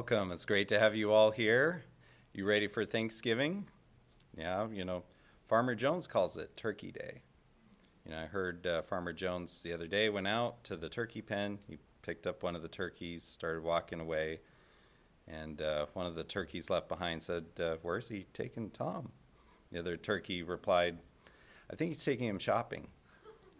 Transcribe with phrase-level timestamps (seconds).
[0.00, 0.32] Welcome.
[0.32, 1.84] It's great to have you all here.
[2.32, 3.66] You ready for Thanksgiving?
[4.34, 5.02] Yeah, you know,
[5.46, 7.20] Farmer Jones calls it Turkey Day.
[8.06, 11.20] You know, I heard uh, Farmer Jones the other day went out to the turkey
[11.20, 11.58] pen.
[11.68, 14.40] He picked up one of the turkeys, started walking away,
[15.28, 19.12] and uh, one of the turkeys left behind said, uh, Where's he taking Tom?
[19.70, 20.96] The other turkey replied,
[21.70, 22.88] I think he's taking him shopping.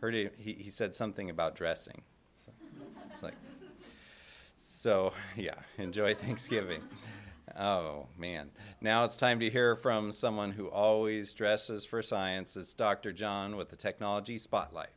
[0.00, 2.00] Heard he, he, he said something about dressing.
[2.34, 2.50] So,
[3.12, 3.34] it's like,
[4.80, 6.83] so yeah, enjoy Thanksgiving.
[7.59, 8.51] Oh, man.
[8.80, 12.56] Now it's time to hear from someone who always dresses for science.
[12.56, 13.12] It's Dr.
[13.12, 14.91] John with the Technology Spotlight.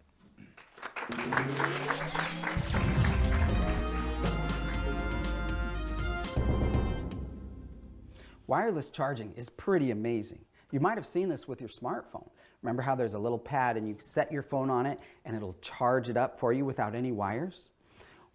[8.48, 10.46] Wireless charging is pretty amazing.
[10.72, 12.30] You might have seen this with your smartphone.
[12.62, 15.58] Remember how there's a little pad and you set your phone on it and it'll
[15.62, 17.72] charge it up for you without any wires?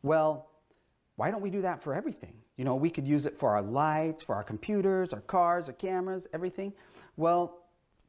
[0.03, 0.49] Well,
[1.19, 2.33] why don't we do that for everything?
[2.57, 5.75] You know, we could use it for our lights, for our computers, our cars, our
[5.75, 6.73] cameras, everything.
[7.17, 7.59] Well,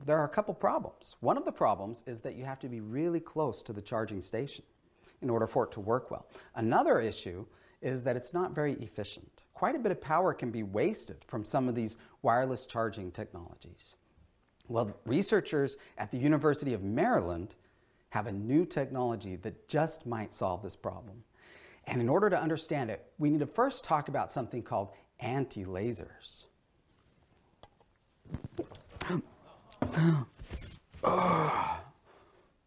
[0.06, 1.16] there are a couple problems.
[1.20, 4.22] One of the problems is that you have to be really close to the charging
[4.22, 4.64] station
[5.24, 6.28] in order for it to work well.
[6.54, 7.48] Another issue
[7.82, 9.42] is that it's not very efficient.
[9.56, 13.96] Quite a bit of power can be wasted from some of these wireless charging technologies.
[14.68, 17.56] Well, researchers at the University of Maryland
[18.10, 21.24] have a new technology that just might solve this problem.
[21.90, 25.66] And in order to understand it, we need to first talk about something called anti
[25.66, 26.46] lasers.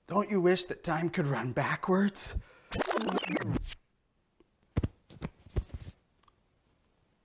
[0.08, 2.34] don't you wish that time could run backwards?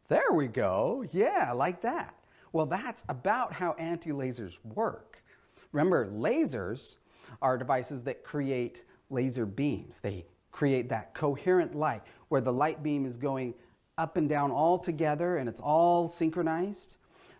[0.08, 1.04] There we go.
[1.12, 2.14] Yeah, like that.
[2.54, 5.24] Well, that's about how anti lasers work.
[5.72, 6.98] Remember, lasers
[7.42, 10.00] are devices that create laser beams.
[10.00, 10.28] They
[10.58, 13.54] create that coherent light where the light beam is going
[13.96, 16.98] up and down all together and it's all synchronized.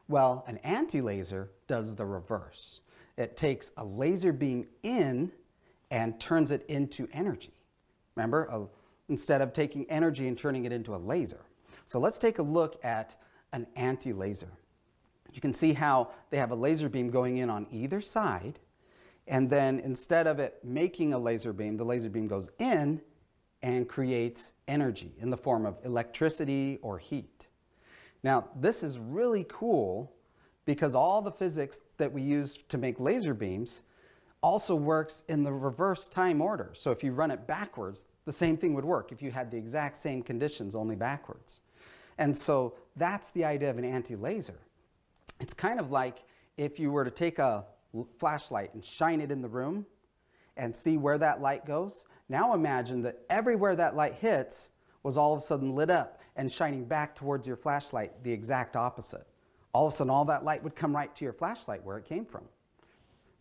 [0.08, 2.82] Well, an anti laser does the reverse.
[3.18, 5.32] It takes a laser beam in
[5.90, 7.54] and turns it into energy.
[8.16, 8.68] Remember, a,
[9.10, 11.42] instead of taking energy and turning it into a laser.
[11.88, 13.16] So let's take a look at
[13.52, 14.52] an anti-laser.
[15.34, 18.60] You can see how they have a laser beam going in on either side,
[19.28, 23.02] and then instead of it making a laser beam, the laser beam goes in
[23.62, 27.48] and creates energy in the form of electricity or heat.
[28.24, 30.14] Now, this is really cool
[30.66, 33.84] because all the physics that we use to make laser beams
[34.42, 36.72] also works in the reverse time order.
[36.74, 39.58] So if you run it backwards, the same thing would work if you had the
[39.58, 41.62] exact same conditions, only backwards.
[42.18, 44.60] And so that's the idea of an anti-laser.
[45.40, 46.20] It's kind of like
[46.58, 47.66] if you were to take a
[48.18, 49.86] flashlight and shine it in the room
[50.56, 52.06] and see where that light goes.
[52.30, 54.72] Now imagine that everywhere that light hits
[55.04, 58.76] was all of a sudden lit up and shining back towards your flashlight, the exact
[58.76, 59.26] opposite.
[59.74, 62.06] All of a sudden, all that light would come right to your flashlight where it
[62.06, 62.44] came from.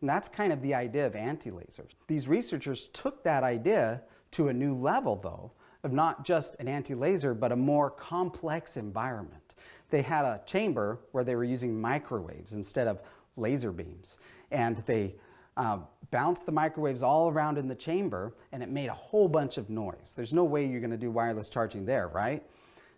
[0.00, 1.92] And that's kind of the idea of anti lasers.
[2.06, 4.02] These researchers took that idea
[4.32, 5.52] to a new level, though,
[5.82, 9.54] of not just an anti-laser, but a more complex environment.
[9.90, 13.00] They had a chamber where they were using microwaves instead of
[13.36, 14.18] laser beams.
[14.50, 15.16] And they
[15.56, 15.78] uh,
[16.10, 19.70] bounced the microwaves all around in the chamber, and it made a whole bunch of
[19.70, 20.12] noise.
[20.14, 22.42] There's no way you're going to do wireless charging there, right?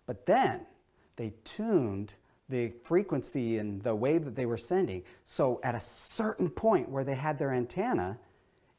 [0.07, 0.67] But then
[1.17, 2.15] they tuned
[2.49, 5.03] the frequency and the wave that they were sending.
[5.25, 8.19] So at a certain point where they had their antenna,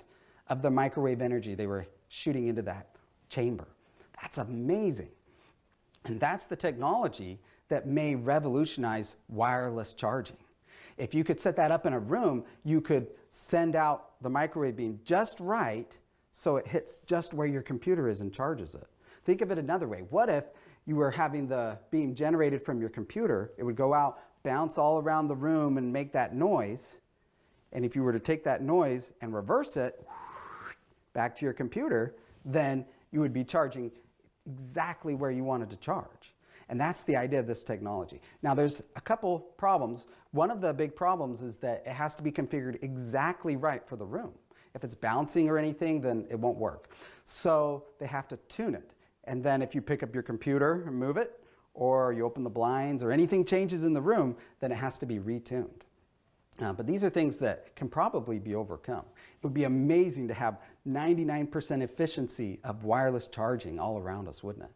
[0.47, 2.90] of the microwave energy they were shooting into that
[3.30, 3.69] chamber.
[4.21, 5.12] That's amazing.
[6.09, 7.39] And that's the technology
[7.69, 10.38] that may revolutionize wireless charging.
[10.97, 14.75] If you could set that up in a room, you could send out the microwave
[14.75, 15.95] beam just right
[16.31, 18.88] so it hits just where your computer is and charges it.
[19.23, 20.03] Think of it another way.
[20.09, 20.45] What if
[20.88, 23.51] you were having the beam generated from your computer?
[23.57, 26.97] It would go out, bounce all around the room and make that noise.
[27.71, 30.03] And if you were to take that noise and reverse it
[31.13, 32.15] back to your computer,
[32.45, 33.91] then you would be charging
[34.50, 36.34] exactly where you wanted to charge.
[36.69, 38.22] And that's the idea of this technology.
[38.44, 40.06] Now, there's a couple problems.
[40.31, 43.96] One of the big problems is that it has to be configured exactly right for
[43.96, 44.34] the room.
[44.75, 46.92] If it's bouncing or anything, then it won't work.
[47.25, 48.92] So they have to tune it.
[49.24, 51.44] And then if you pick up your computer and move it,
[51.74, 55.06] or you open the blinds, or anything changes in the room, then it has to
[55.06, 55.81] be retuned.
[56.60, 59.06] Uh, but these are things that can probably be overcome.
[59.39, 64.65] It would be amazing to have 99% efficiency of wireless charging all around us, wouldn't
[64.65, 64.71] it?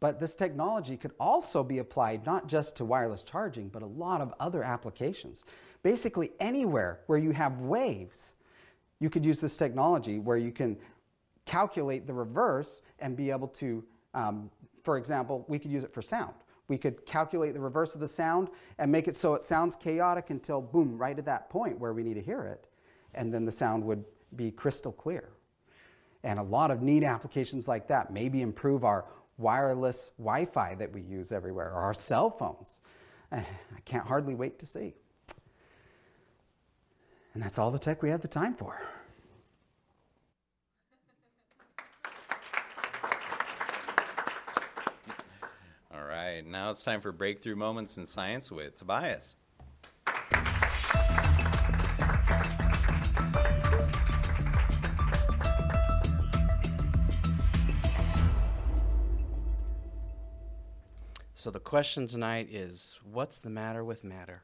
[0.00, 4.22] But this technology could also be applied not just to wireless charging, but a lot
[4.22, 5.44] of other applications.
[5.82, 8.34] Basically, anywhere where you have waves,
[9.00, 10.78] you could use this technology where you can
[11.44, 13.84] calculate the reverse and be able to,
[14.14, 14.50] um,
[14.82, 16.34] for example, we could use it for sound.
[16.68, 18.48] We could calculate the reverse of the sound
[18.78, 22.02] and make it so it sounds chaotic until boom, right at that point where we
[22.02, 22.66] need to hear it.
[23.16, 24.04] And then the sound would
[24.34, 25.30] be crystal clear.
[26.22, 29.06] And a lot of neat applications like that maybe improve our
[29.38, 32.80] wireless Wi Fi that we use everywhere or our cell phones.
[33.32, 33.42] Eh,
[33.76, 34.94] I can't hardly wait to see.
[37.34, 38.80] And that's all the tech we have the time for.
[45.94, 49.36] All right, now it's time for breakthrough moments in science with Tobias.
[61.46, 64.42] So the question tonight is what's the matter with matter?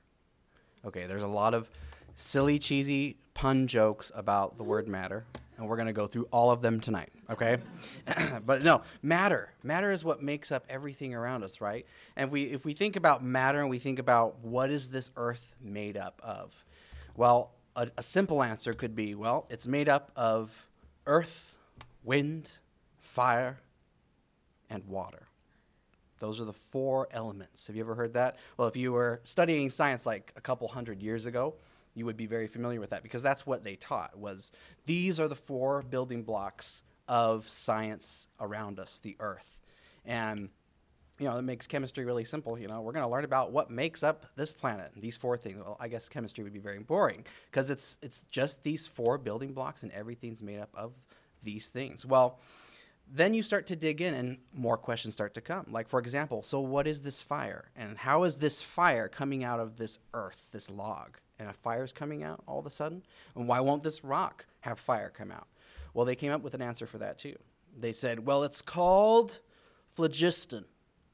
[0.85, 1.69] Okay, there's a lot of
[2.15, 5.25] silly, cheesy pun jokes about the word matter,
[5.57, 7.59] and we're going to go through all of them tonight, okay?
[8.47, 9.53] but no, matter.
[9.65, 11.87] Matter is what makes up everything around us, right?
[12.15, 15.57] And we if we think about matter and we think about what is this earth
[15.61, 16.65] made up of?
[17.17, 20.69] Well, a, a simple answer could be, well, it's made up of
[21.09, 21.57] earth,
[22.05, 22.49] wind,
[23.01, 23.59] fire,
[24.71, 25.27] and water.
[26.23, 27.67] Those are the four elements.
[27.67, 28.37] Have you ever heard that?
[28.57, 31.57] Well, if you were studying science like a couple hundred years ago,
[31.95, 34.53] you would be very familiar with that because that's what they taught was
[34.87, 39.59] these are the four building blocks of science around us, the earth.
[40.05, 40.51] And
[41.19, 42.57] you know, it makes chemistry really simple.
[42.57, 44.93] You know, we're going to learn about what makes up this planet.
[44.97, 45.57] These four things.
[45.57, 49.55] Well, I guess chemistry would be very boring because it's it's just these four building
[49.55, 50.93] blocks and everything's made up of
[51.43, 52.07] these things.
[52.07, 52.39] Well,
[53.15, 55.67] then you start to dig in and more questions start to come.
[55.71, 57.71] Like, for example, so what is this fire?
[57.77, 61.19] And how is this fire coming out of this earth, this log?
[61.39, 63.03] And a fire is coming out all of a sudden?
[63.37, 65.47] And why won't this rock have fire come out?
[65.93, 67.37] Well, they came up with an answer for that too.
[67.79, 69.41] They said, well, it's called
[69.93, 70.65] phlogiston,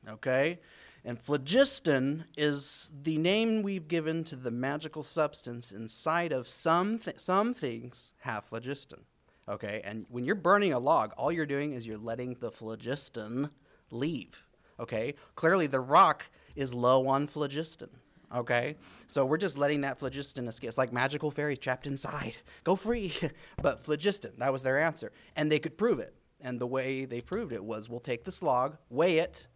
[0.08, 0.60] okay?
[1.04, 7.18] And phlogiston is the name we've given to the magical substance inside of some, th-
[7.18, 9.00] some things have phlogiston
[9.48, 9.80] okay?
[9.84, 13.50] And when you're burning a log, all you're doing is you're letting the phlogiston
[13.90, 14.44] leave,
[14.78, 15.14] okay?
[15.34, 17.90] Clearly, the rock is low on phlogiston,
[18.34, 18.76] okay?
[19.06, 20.68] So we're just letting that phlogiston escape.
[20.68, 22.36] It's like magical fairies trapped inside.
[22.64, 23.12] Go free.
[23.62, 25.12] but phlogiston, that was their answer.
[25.36, 26.14] And they could prove it.
[26.40, 29.46] And the way they proved it was we'll take this log, weigh it,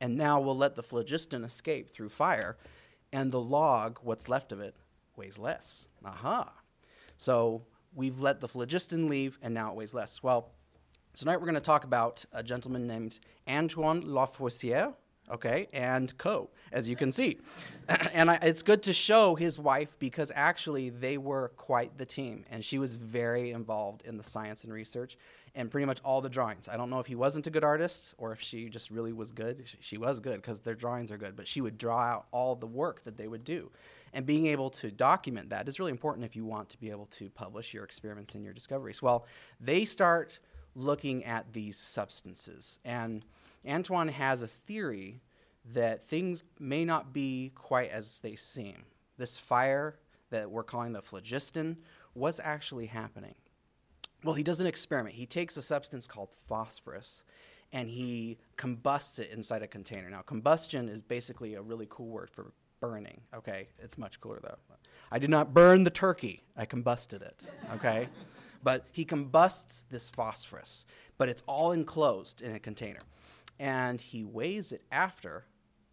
[0.00, 2.56] and now we'll let the phlogiston escape through fire,
[3.12, 4.76] and the log, what's left of it,
[5.16, 5.86] weighs less.
[6.04, 6.52] Aha.
[7.16, 7.62] So
[7.94, 10.22] we've let the phlogiston leave, and now it weighs less.
[10.22, 10.50] Well,
[11.14, 14.94] tonight we're going to talk about a gentleman named Antoine Lavoisier,
[15.30, 17.38] okay, and co, as you can see.
[17.88, 22.44] and I, it's good to show his wife because actually they were quite the team,
[22.50, 25.16] and she was very involved in the science and research
[25.54, 26.68] and pretty much all the drawings.
[26.68, 29.30] I don't know if he wasn't a good artist or if she just really was
[29.30, 29.64] good.
[29.80, 32.66] She was good because their drawings are good, but she would draw out all the
[32.66, 33.70] work that they would do.
[34.14, 37.06] And being able to document that is really important if you want to be able
[37.06, 39.02] to publish your experiments and your discoveries.
[39.02, 39.26] Well,
[39.60, 40.38] they start
[40.76, 42.78] looking at these substances.
[42.84, 43.24] And
[43.68, 45.20] Antoine has a theory
[45.72, 48.84] that things may not be quite as they seem.
[49.18, 49.98] This fire
[50.30, 51.78] that we're calling the phlogiston,
[52.12, 53.34] what's actually happening?
[54.22, 55.16] Well, he does an experiment.
[55.16, 57.24] He takes a substance called phosphorus
[57.72, 60.08] and he combusts it inside a container.
[60.08, 62.52] Now, combustion is basically a really cool word for
[62.88, 63.20] burning.
[63.34, 64.58] Okay, it's much cooler though.
[65.10, 67.42] I did not burn the turkey, I combusted it.
[67.74, 68.08] Okay,
[68.62, 70.86] but he combusts this phosphorus,
[71.18, 73.00] but it's all enclosed in a container.
[73.58, 75.44] And he weighs it after,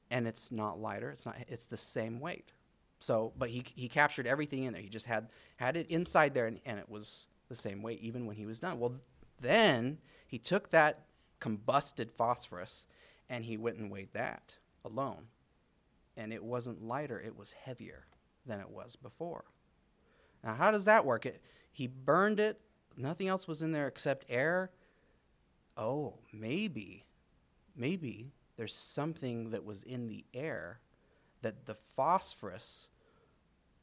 [0.09, 2.51] and it's not lighter, it's, not, it's the same weight.
[2.99, 4.81] So, but he, he captured everything in there.
[4.81, 8.25] He just had, had it inside there, and, and it was the same weight even
[8.25, 8.79] when he was done.
[8.79, 8.95] Well,
[9.39, 11.05] then he took that
[11.39, 12.85] combusted phosphorus
[13.29, 15.27] and he went and weighed that alone
[16.17, 18.05] and it wasn't lighter, it was heavier
[18.45, 19.45] than it was before.
[20.43, 21.25] Now, how does that work?
[21.25, 21.41] It,
[21.71, 22.59] he burned it,
[22.97, 24.71] nothing else was in there except air.
[25.77, 27.05] Oh, maybe,
[27.75, 30.79] maybe there's something that was in the air
[31.41, 32.89] that the phosphorus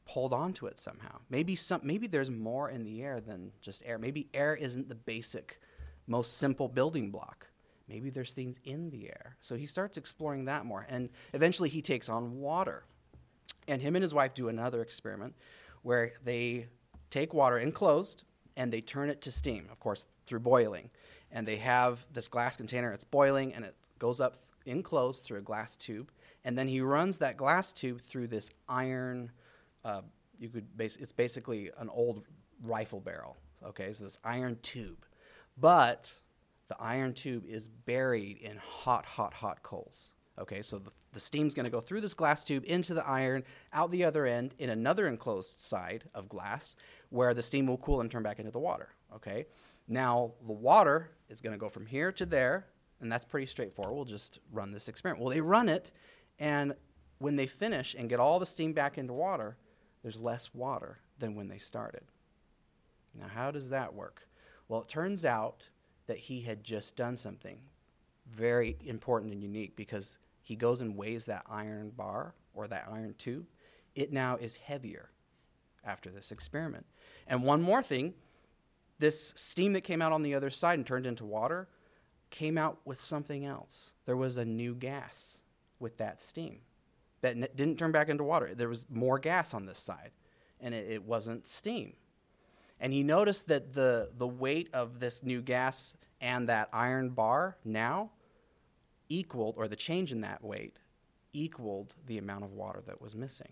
[0.05, 1.19] pulled onto it somehow.
[1.29, 3.97] Maybe some maybe there's more in the air than just air.
[3.97, 5.59] Maybe air isn't the basic
[6.07, 7.48] most simple building block
[7.89, 9.35] maybe there's things in the air.
[9.41, 10.85] So he starts exploring that more.
[10.87, 12.83] And eventually he takes on water.
[13.67, 15.35] And him and his wife do another experiment
[15.81, 16.67] where they
[17.09, 18.23] take water enclosed
[18.55, 20.89] and they turn it to steam, of course, through boiling.
[21.31, 25.41] And they have this glass container, it's boiling, and it goes up enclosed through a
[25.41, 26.11] glass tube.
[26.43, 29.31] And then he runs that glass tube through this iron,
[29.83, 30.01] uh,
[30.39, 32.23] you could base, it's basically an old
[32.63, 33.37] rifle barrel.
[33.63, 35.05] Okay, so this iron tube.
[35.57, 36.11] But
[36.69, 40.11] the iron tube is buried in hot, hot, hot coals.
[40.39, 43.43] Okay, so the, the steam's going to go through this glass tube into the iron,
[43.73, 46.75] out the other end in another enclosed side of glass,
[47.09, 48.89] where the steam will cool and turn back into the water.
[49.15, 49.47] Okay,
[49.87, 52.67] now the water is going to go from here to there,
[53.01, 53.95] and that's pretty straightforward.
[53.95, 55.23] We'll just run this experiment.
[55.23, 55.91] Well, they run it,
[56.37, 56.75] and
[57.17, 59.57] when they finish and get all the steam back into water,
[60.03, 62.03] there's less water than when they started.
[63.19, 64.27] Now, how does that work?
[64.67, 65.69] Well, it turns out
[66.09, 67.59] that he had just done something
[68.27, 73.13] very important and unique because he goes and weighs that iron bar or that iron
[73.19, 73.45] tube.
[73.93, 75.11] It now is heavier
[75.85, 76.87] after this experiment.
[77.27, 78.15] And one more thing
[78.97, 81.69] this steam that came out on the other side and turned into water
[82.31, 83.93] came out with something else.
[84.07, 85.41] There was a new gas
[85.79, 86.61] with that steam
[87.21, 88.55] that didn't turn back into water.
[88.55, 90.09] There was more gas on this side,
[90.59, 91.93] and it, it wasn't steam.
[92.79, 97.57] And he noticed that the, the weight of this new gas and that iron bar
[97.63, 98.11] now
[99.09, 100.77] equaled, or the change in that weight
[101.33, 103.49] equaled the amount of water that was missing.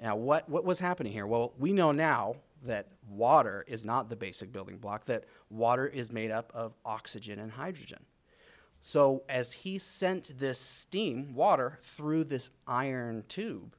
[0.00, 1.26] Now, what, what was happening here?
[1.26, 6.12] Well, we know now that water is not the basic building block, that water is
[6.12, 8.04] made up of oxygen and hydrogen.
[8.80, 13.74] So, as he sent this steam, water, through this iron tube,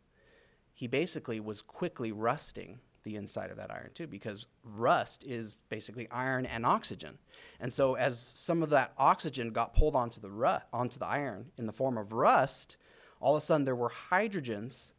[0.73, 6.09] he basically was quickly rusting the inside of that iron tube because rust is basically
[6.11, 7.17] iron and oxygen.
[7.61, 11.51] And so, as some of that oxygen got pulled onto the, ru- onto the iron
[11.57, 12.75] in the form of rust,
[13.21, 14.91] all of a sudden there were hydrogens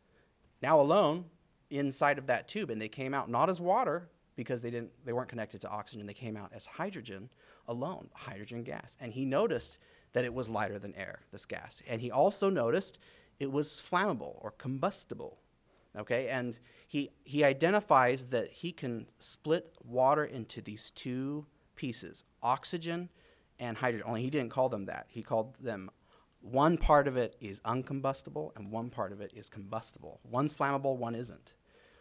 [0.63, 1.27] now alone
[1.71, 5.13] inside of that tube and they came out not as water because they didn't they
[5.13, 6.07] weren't connected to oxygen.
[6.07, 7.29] They came out as hydrogen
[7.67, 8.97] alone hydrogen gas.
[9.01, 9.79] And he noticed
[10.15, 11.83] that it was lighter than air this gas.
[11.87, 12.99] And he also noticed
[13.39, 15.39] it was flammable or combustible
[15.99, 21.45] okay and he he identifies that he can split water into these two
[21.77, 23.09] pieces oxygen
[23.59, 25.91] and hydrogen only he didn't call them that he called them
[26.41, 30.21] one part of it is uncombustible and one part of it is combustible.
[30.25, 31.55] One's flammable, one isn't.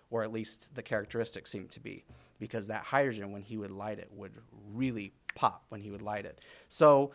[0.10, 2.06] Or at least the characteristics seem to be,
[2.40, 4.32] because that hydrogen, when he would light it, would
[4.74, 6.40] really pop when he would light it.
[6.70, 7.12] So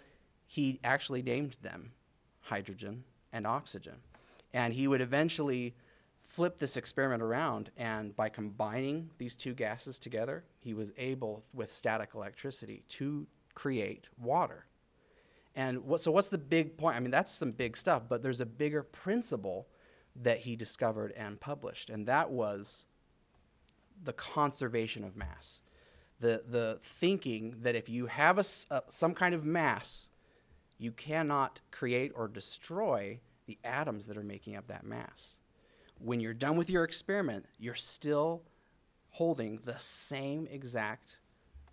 [0.47, 1.93] he actually named them
[2.41, 3.95] hydrogen and oxygen.
[4.53, 5.75] And he would eventually
[6.33, 11.71] flip this experiment around, and by combining these two gases together, he was able, with
[11.71, 14.65] static electricity, to create water.
[15.55, 16.97] And what, so, what's the big point?
[16.97, 19.69] I mean, that's some big stuff, but there's a bigger principle
[20.23, 22.87] that he discovered and published, and that was
[24.03, 25.61] the conservation of mass.
[26.21, 28.45] The, the thinking that if you have a,
[28.89, 30.09] some kind of mass,
[30.79, 35.41] you cannot create or destroy the atoms that are making up that mass.
[36.03, 38.43] When you're done with your experiment, you're still
[39.11, 41.19] holding the same exact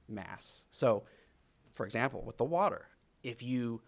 [0.07, 0.65] mass.
[0.69, 1.03] So,
[1.73, 2.85] for example, with the water,
[3.23, 3.81] if you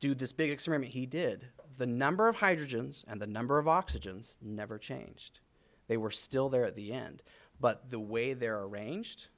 [0.00, 1.46] do this big experiment he did,
[1.76, 5.40] the number of hydrogens and the number of oxygens never changed.
[5.88, 7.22] They were still there at the end.
[7.60, 9.28] But the way they're arranged,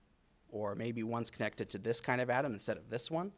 [0.48, 3.32] or maybe one's connected to this kind of atom instead of this one,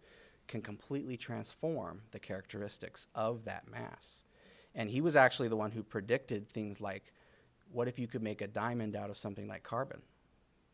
[0.49, 4.23] can completely transform the characteristics of that mass.
[4.77, 7.13] And he was actually the one who predicted things like
[7.73, 10.03] what if you could make a diamond out of something like carbon?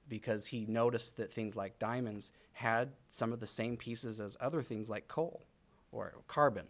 [0.08, 4.62] because he noticed that things like diamonds had some of the same pieces as other
[4.62, 5.46] things like coal
[5.90, 6.66] or carbon.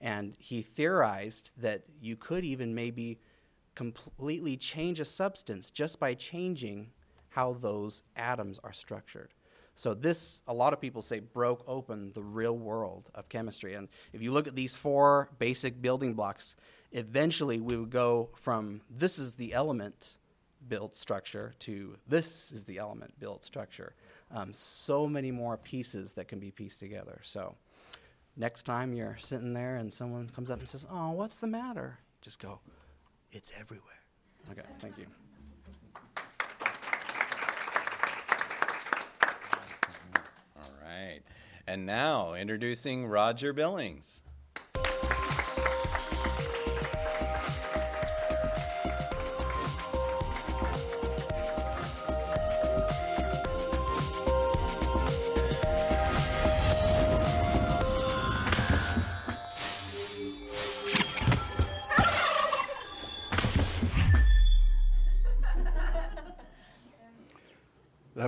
[0.00, 3.18] And he theorized that you could even maybe
[3.74, 6.90] completely change a substance just by changing
[7.30, 9.32] how those atoms are structured.
[9.76, 13.74] So this, a lot of people say, broke open the real world of chemistry.
[13.74, 16.56] And if you look at these four basic building blocks,
[16.92, 20.18] eventually we would go from this is the element
[20.68, 23.94] built structure to this is the element built structure.
[24.30, 27.20] Um, so many more pieces that can be pieced together.
[27.22, 27.54] So
[28.36, 31.98] next time you're sitting there and someone comes up and says, "Oh, what's the matter?"
[32.22, 32.60] Just go,
[33.30, 34.02] "It's everywhere."
[34.50, 35.06] Okay, thank you.
[40.56, 41.20] All right.
[41.66, 44.22] And now introducing Roger Billings.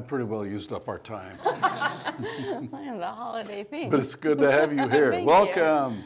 [0.09, 1.37] Pretty well used up our time.
[1.45, 3.91] the holiday theme.
[3.91, 5.13] But it's good to have you here.
[5.13, 5.27] Thank you.
[5.27, 6.03] Welcome.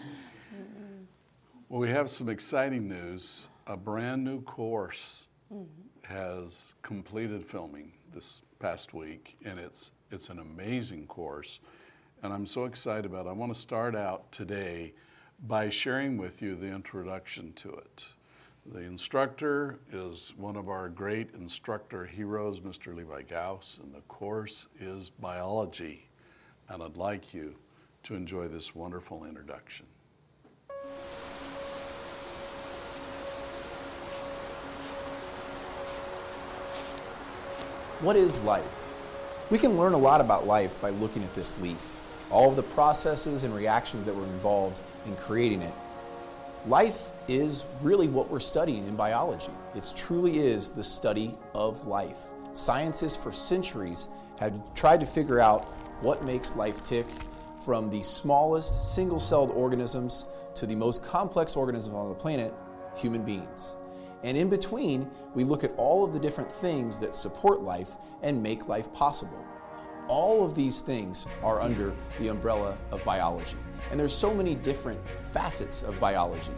[1.68, 3.49] Well, we have some exciting news.
[3.66, 6.12] A brand new course mm-hmm.
[6.12, 7.92] has completed filming.
[8.12, 11.61] this past week, and it's, it's an amazing course.
[12.23, 13.30] And I'm so excited about it.
[13.30, 14.94] I want to start out today
[15.47, 18.04] by sharing with you the introduction to it.
[18.71, 22.95] The instructor is one of our great instructor heroes, Mr.
[22.95, 26.09] Levi Gauss, and the course is biology.
[26.69, 27.57] And I'd like you
[28.04, 29.87] to enjoy this wonderful introduction.
[38.00, 38.64] What is life?
[39.50, 42.00] We can learn a lot about life by looking at this leaf,
[42.31, 45.75] all of the processes and reactions that were involved in creating it.
[46.69, 49.50] Life is really what we're studying in biology.
[49.75, 52.21] It truly is the study of life.
[52.52, 54.07] Scientists for centuries
[54.38, 55.64] have tried to figure out
[56.02, 57.07] what makes life tick
[57.64, 62.54] from the smallest single celled organisms to the most complex organism on the planet,
[62.97, 63.75] human beings.
[64.23, 68.40] And in between, we look at all of the different things that support life and
[68.40, 69.45] make life possible.
[70.07, 73.57] All of these things are under the umbrella of biology.
[73.91, 76.53] And there's so many different facets of biology.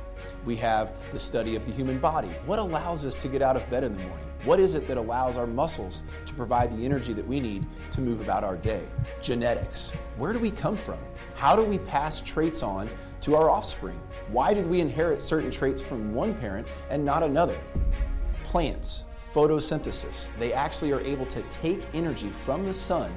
[0.45, 2.29] We have the study of the human body.
[2.47, 4.27] What allows us to get out of bed in the morning?
[4.45, 8.01] What is it that allows our muscles to provide the energy that we need to
[8.01, 8.85] move about our day?
[9.23, 9.91] Genetics.
[10.19, 10.99] Where do we come from?
[11.35, 12.91] How do we pass traits on
[13.23, 13.99] to our offspring?
[14.29, 17.59] Why did we inherit certain traits from one parent and not another?
[18.45, 20.31] Plants, photosynthesis.
[20.39, 23.13] They actually are able to take energy from the sun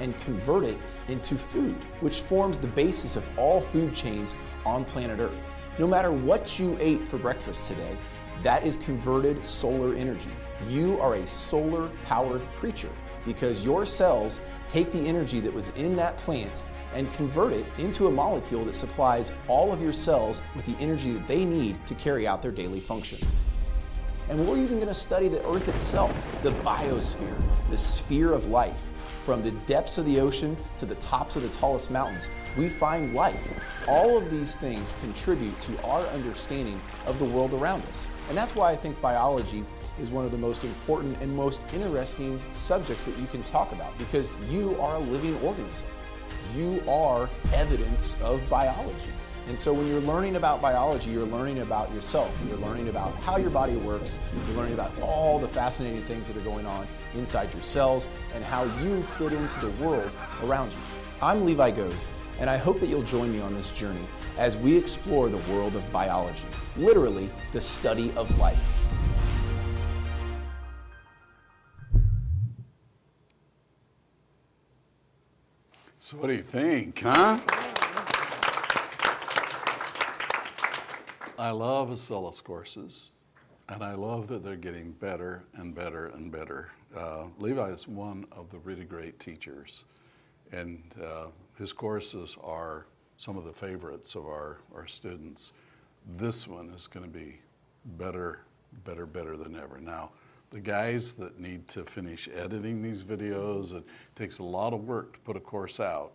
[0.00, 0.78] and convert it
[1.08, 5.48] into food, which forms the basis of all food chains on planet Earth.
[5.78, 7.96] No matter what you ate for breakfast today,
[8.42, 10.30] that is converted solar energy.
[10.68, 12.90] You are a solar powered creature
[13.24, 16.62] because your cells take the energy that was in that plant
[16.94, 21.12] and convert it into a molecule that supplies all of your cells with the energy
[21.12, 23.38] that they need to carry out their daily functions.
[24.28, 27.36] And we're even going to study the Earth itself, the biosphere,
[27.70, 28.92] the sphere of life.
[29.28, 33.12] From the depths of the ocean to the tops of the tallest mountains, we find
[33.12, 33.52] life.
[33.86, 38.08] All of these things contribute to our understanding of the world around us.
[38.30, 39.66] And that's why I think biology
[40.00, 43.98] is one of the most important and most interesting subjects that you can talk about
[43.98, 45.88] because you are a living organism.
[46.56, 49.12] You are evidence of biology.
[49.48, 52.30] And so when you're learning about biology, you're learning about yourself.
[52.46, 54.18] You're learning about how your body works.
[54.46, 58.44] You're learning about all the fascinating things that are going on inside your cells and
[58.44, 60.10] how you fit into the world
[60.44, 60.78] around you.
[61.22, 62.08] I'm Levi Goes,
[62.40, 64.04] and I hope that you'll join me on this journey
[64.36, 66.44] as we explore the world of biology,
[66.76, 68.58] literally the study of life.
[75.96, 77.38] So, what do you think, huh?
[81.38, 83.10] I love Acellus courses,
[83.68, 86.72] and I love that they're getting better and better and better.
[86.96, 89.84] Uh, Levi is one of the really great teachers,
[90.50, 92.86] and uh, his courses are
[93.18, 95.52] some of the favorites of our, our students.
[96.16, 97.38] This one is going to be
[97.84, 98.40] better,
[98.84, 99.78] better, better than ever.
[99.80, 100.10] Now,
[100.50, 103.84] the guys that need to finish editing these videos, it
[104.16, 106.14] takes a lot of work to put a course out.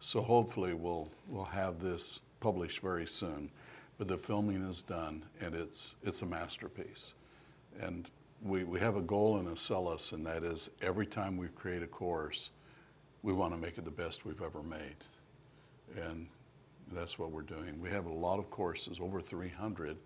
[0.00, 3.52] So hopefully we'll, we'll have this published very soon.
[3.98, 7.14] But the filming is done and it's, it's a masterpiece.
[7.80, 8.10] And
[8.42, 11.86] we, we have a goal in Acellus, and that is every time we create a
[11.86, 12.50] course,
[13.22, 14.96] we want to make it the best we've ever made.
[15.96, 16.26] And
[16.92, 17.80] that's what we're doing.
[17.80, 19.96] We have a lot of courses, over 300,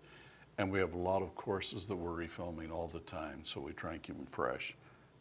[0.57, 3.73] and we have a lot of courses that we're refilming all the time, so we
[3.73, 4.75] try and keep them fresh.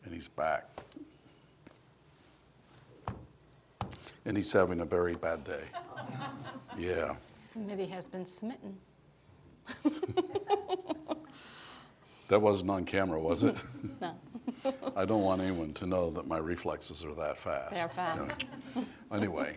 [0.05, 0.69] And he's back.
[4.29, 5.63] And he's having a very bad day.
[6.79, 7.17] Yeah.
[7.35, 8.77] Somebody has been smitten.
[12.29, 13.57] That wasn't on camera, was it?
[14.01, 14.15] No,
[14.97, 17.75] I don't want anyone to know that my reflexes are that fast.
[17.75, 18.45] they're fast.
[19.13, 19.57] Anyway,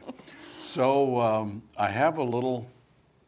[0.60, 2.66] so um, I have a little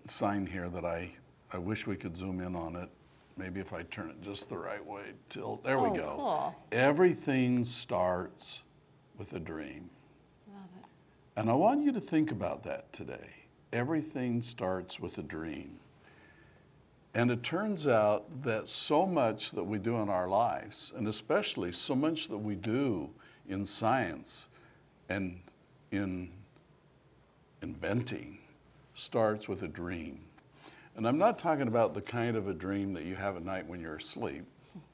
[0.07, 1.11] sign here that I,
[1.51, 2.89] I wish we could zoom in on it.
[3.37, 5.63] Maybe if I turn it just the right way, tilt.
[5.63, 6.13] There we Oh, go.
[6.15, 6.55] cool.
[6.71, 8.63] Everything starts
[9.17, 9.89] with a dream.
[11.35, 13.29] And I want you to think about that today.
[13.71, 15.79] Everything starts with a dream.
[17.15, 21.71] And it turns out that so much that we do in our lives, and especially
[21.71, 23.09] so much that we do
[23.47, 24.47] in science
[25.09, 25.39] and
[25.91, 26.29] in
[27.61, 28.39] inventing,
[28.95, 30.19] starts with a dream.
[30.95, 33.67] And I'm not talking about the kind of a dream that you have at night
[33.67, 34.45] when you're asleep,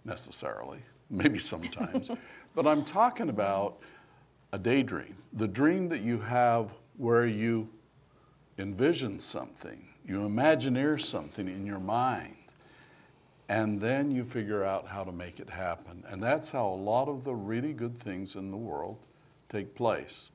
[0.05, 2.11] necessarily, maybe sometimes,
[2.55, 3.79] but I'm talking about
[4.51, 7.69] a daydream, the dream that you have where you
[8.57, 12.35] envision something, you imagineer something in your mind.
[13.49, 16.03] and then you figure out how to make it happen.
[16.07, 18.99] And that's how a lot of the really good things in the world
[19.49, 20.29] take place.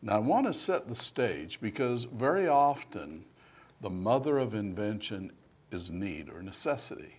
[0.00, 3.24] Now, I want to set the stage because very often
[3.80, 5.32] the mother of invention
[5.72, 7.16] is need or necessity.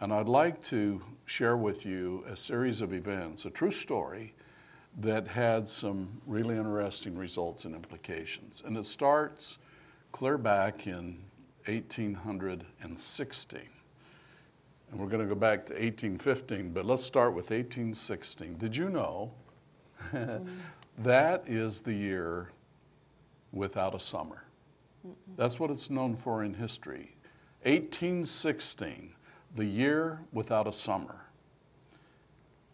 [0.00, 4.34] And I'd like to share with you a series of events, a true story
[5.00, 8.62] that had some really interesting results and implications.
[8.64, 9.58] And it starts
[10.12, 11.18] clear back in
[11.66, 13.60] 1816.
[14.90, 18.58] And we're going to go back to 1815, but let's start with 1816.
[18.58, 19.32] Did you know
[20.98, 22.50] that is the year
[23.50, 24.44] without a summer?
[25.36, 27.16] That's what it's known for in history.
[27.62, 29.14] 1816,
[29.54, 31.23] the year without a summer.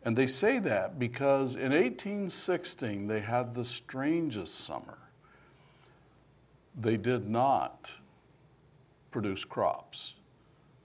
[0.05, 4.99] And they say that because in 1816 they had the strangest summer.
[6.75, 7.95] They did not
[9.11, 10.15] produce crops.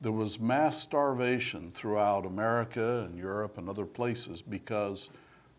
[0.02, 5.10] There was mass starvation throughout America and Europe and other places because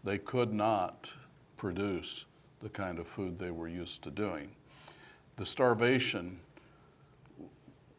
[0.04, 1.12] they could not
[1.56, 2.26] produce
[2.60, 4.50] the kind of food they were used to doing.
[5.36, 6.40] The starvation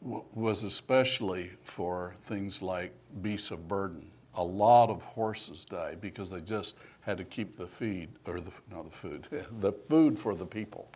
[0.02, 4.12] was especially for things like beasts of burden.
[4.38, 8.52] A lot of horses died because they just had to keep the feed, or the,
[8.72, 9.28] not the food,
[9.60, 10.90] the food for the people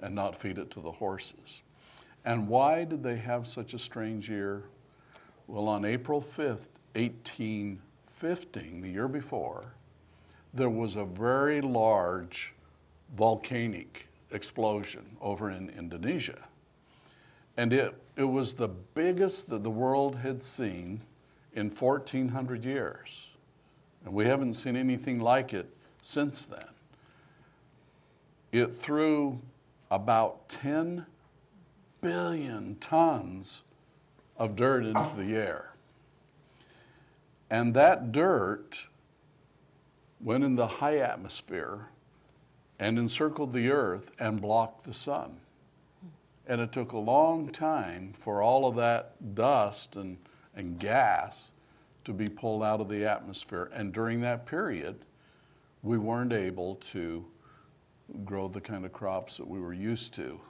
[0.00, 1.62] and not feed it to the horses.
[2.24, 4.64] And why did they have such a strange year?
[5.46, 9.74] Well, on April 5th, 1815, the year before,
[10.52, 12.54] there was a very large
[13.16, 16.48] volcanic explosion over in Indonesia.
[17.56, 21.00] And it, it was the biggest that the world had seen
[21.56, 23.30] in 1400 years.
[24.04, 25.68] And we haven't seen anything like it
[26.02, 26.68] since then.
[28.52, 29.40] It threw
[29.90, 31.06] about 10
[32.00, 33.62] billion tons
[34.36, 35.72] of dirt into the air.
[37.50, 38.86] And that dirt
[40.20, 41.88] went in the high atmosphere
[42.78, 45.38] and encircled the earth and blocked the sun.
[46.46, 50.18] And it took a long time for all of that dust and,
[50.56, 51.50] and gas
[52.04, 53.70] to be pulled out of the atmosphere.
[53.72, 54.96] And during that period,
[55.82, 57.24] we weren't able to
[58.24, 60.40] grow the kind of crops that we were used to.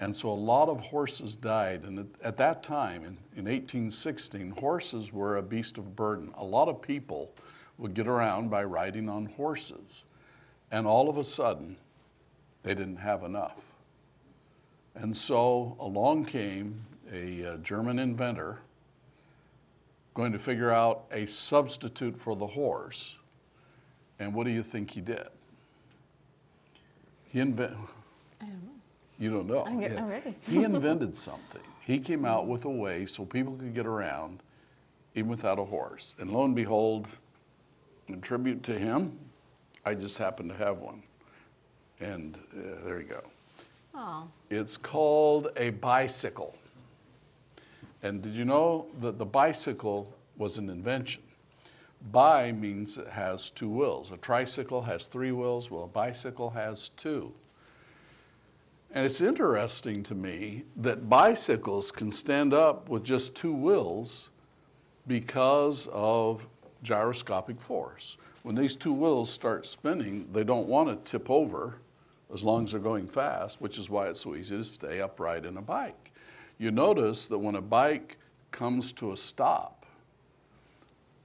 [0.00, 1.84] And so a lot of horses died.
[1.84, 6.32] And at, at that time, in, in 1816, horses were a beast of burden.
[6.36, 7.32] A lot of people
[7.78, 10.04] would get around by riding on horses.
[10.70, 11.76] And all of a sudden,
[12.62, 13.64] they didn't have enough.
[14.94, 18.60] And so along came a, uh, German inventor
[20.18, 23.16] going to figure out a substitute for the horse.
[24.18, 25.28] And what do you think he did?
[27.28, 27.78] He invented.
[28.40, 28.72] I don't know.
[29.20, 29.64] You don't know.
[29.64, 30.34] I'm get- I'm ready.
[30.42, 31.62] he invented something.
[31.82, 34.42] He came out with a way so people could get around
[35.14, 36.16] even without a horse.
[36.18, 37.06] And lo and behold,
[38.08, 39.16] in tribute to him,
[39.86, 41.00] I just happen to have one.
[42.00, 43.22] And uh, there you go.
[43.94, 46.56] Oh, It's called a bicycle.
[48.02, 51.22] And did you know that the bicycle was an invention?
[52.12, 54.12] Bi means it has two wheels.
[54.12, 57.32] A tricycle has three wheels, well, a bicycle has two.
[58.92, 64.30] And it's interesting to me that bicycles can stand up with just two wheels
[65.06, 66.46] because of
[66.82, 68.16] gyroscopic force.
[68.44, 71.80] When these two wheels start spinning, they don't want to tip over
[72.32, 75.44] as long as they're going fast, which is why it's so easy to stay upright
[75.44, 76.12] in a bike.
[76.58, 78.16] You notice that when a bike
[78.50, 79.86] comes to a stop,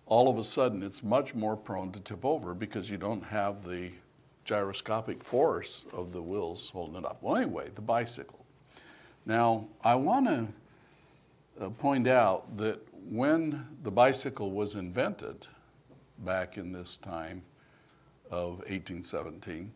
[0.05, 3.63] all of a sudden it's much more prone to tip over because you don't have
[3.63, 3.91] the
[4.45, 7.17] gyroscopic force of the wheels holding it up.
[7.21, 8.45] Well, anyway, the bicycle.
[9.25, 15.47] Now, I want to uh, point out that when the bicycle was invented
[16.19, 17.41] back in this time
[18.29, 19.71] of 1817,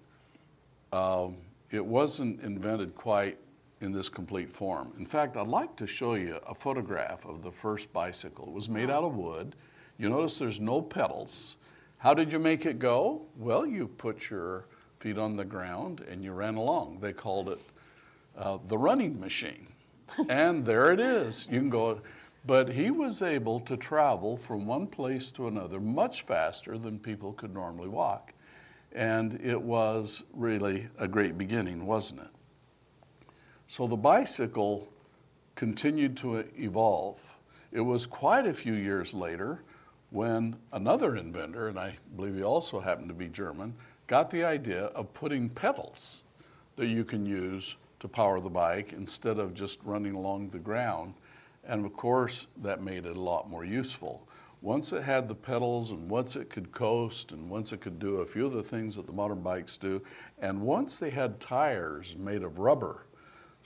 [0.91, 1.37] um,
[1.71, 3.37] it wasn't invented quite
[3.81, 4.91] in this complete form.
[4.97, 8.47] In fact, I'd like to show you a photograph of the first bicycle.
[8.47, 9.55] It was made out of wood.
[9.97, 11.57] You notice there's no pedals.
[11.99, 13.23] How did you make it go?
[13.37, 14.65] Well, you put your
[14.99, 16.99] feet on the ground and you ran along.
[16.99, 17.59] They called it
[18.37, 19.67] uh, the running machine.
[20.29, 21.47] and there it is.
[21.51, 21.97] You can go.
[22.45, 27.33] But he was able to travel from one place to another much faster than people
[27.33, 28.33] could normally walk.
[28.93, 32.29] And it was really a great beginning, wasn't it?
[33.69, 34.87] So the bicycle
[35.55, 37.35] continued to evolve.
[37.73, 39.61] It was quite a few years later
[40.09, 43.75] when another inventor, and I believe he also happened to be German,
[44.07, 46.23] got the idea of putting pedals
[46.77, 51.15] that you can use to power the bike instead of just running along the ground.
[51.65, 54.25] And of course, that made it a lot more useful.
[54.61, 58.21] Once it had the pedals, and once it could coast, and once it could do
[58.21, 60.01] a few of the things that the modern bikes do,
[60.39, 63.06] and once they had tires made of rubber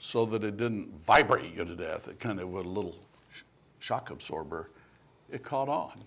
[0.04, 2.96] so that it didn't vibrate you to death, it kind of with a little
[3.30, 3.42] sh-
[3.78, 4.68] shock absorber,
[5.30, 6.02] it caught on.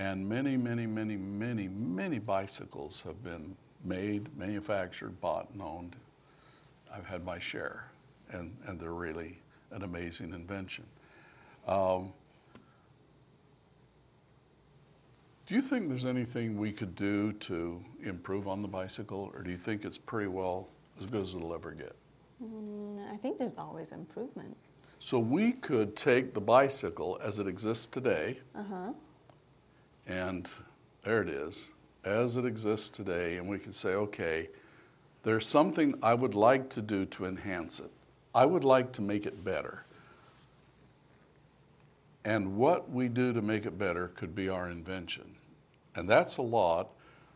[0.00, 5.94] And many, many, many, many, many bicycles have been made, manufactured, bought, and owned.
[6.92, 7.88] I've had my share,
[8.32, 9.38] and, and they're really
[9.70, 10.84] an amazing invention.
[11.68, 12.12] Um,
[15.46, 19.52] do you think there's anything we could do to improve on the bicycle, or do
[19.52, 20.66] you think it's pretty well
[20.98, 21.94] as good as it'll ever get?
[22.42, 24.56] Mm, I think there's always improvement.
[25.00, 28.38] So we could take the bicycle as it exists today,
[30.06, 30.48] and
[31.02, 31.70] there it is,
[32.04, 34.48] as it exists today, and we could say, okay,
[35.22, 37.90] there's something I would like to do to enhance it.
[38.34, 39.84] I would like to make it better.
[42.24, 45.36] And what we do to make it better could be our invention.
[45.94, 46.92] And that's a lot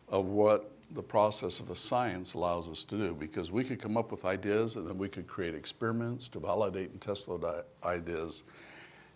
[0.08, 3.96] of what the process of a science allows us to do because we could come
[3.96, 7.42] up with ideas and then we could create experiments to validate and test those
[7.84, 8.42] ideas.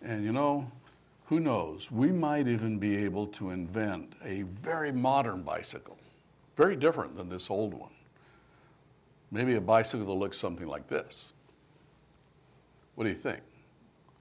[0.02, 0.70] And you know,
[1.26, 1.90] who knows?
[1.90, 5.98] We might even be able to invent a very modern bicycle,
[6.56, 7.90] very different than this old one.
[9.30, 11.32] Maybe a bicycle that looks something like this.
[12.94, 13.40] What do you think?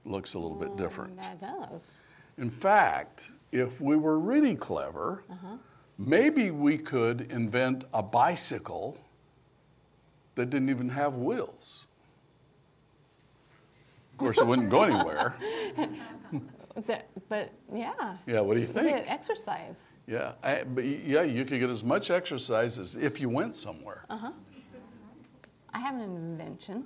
[0.04, 1.20] Looks a little bit mm, different.
[1.22, 2.00] That does.
[2.38, 5.56] In fact, if we were really clever, uh-huh.
[5.98, 8.98] Maybe we could invent a bicycle
[10.34, 11.86] that didn't even have wheels.
[14.12, 15.36] Of course, it wouldn't go anywhere.
[16.84, 18.18] That, but yeah.
[18.26, 18.88] Yeah, what do you think?
[18.88, 19.88] get exercise.
[20.06, 24.04] Yeah, I, but yeah, you could get as much exercise as if you went somewhere.
[24.10, 24.32] Uh huh.
[25.72, 26.84] I have an invention.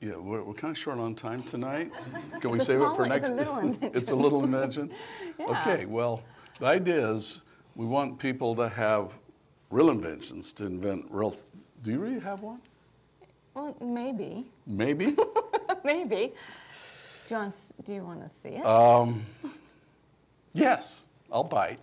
[0.00, 1.90] Yeah, we're, we're kind of short on time tonight.
[2.40, 3.30] Can we It's a save it for one, it's next?
[3.30, 3.90] a little invention.
[3.94, 4.90] it's a little invention.
[5.38, 5.46] Yeah.
[5.60, 6.22] Okay, well,
[6.60, 7.40] the idea is
[7.74, 9.12] we want people to have
[9.70, 11.34] real inventions to invent real.
[11.82, 12.60] Do you really have one?
[13.54, 14.46] Well, maybe.
[14.66, 15.16] Maybe.
[15.84, 16.32] maybe.
[17.28, 17.72] Do you want?
[17.84, 18.64] Do you want to see it?
[18.64, 19.24] um,
[20.52, 21.80] yes, I'll bite.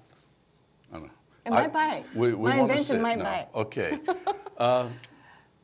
[0.92, 1.12] I don't know.
[1.46, 2.04] It might bite.
[2.16, 3.24] We, we My want invention might now.
[3.24, 3.48] bite.
[3.54, 4.00] Okay.
[4.58, 4.88] uh,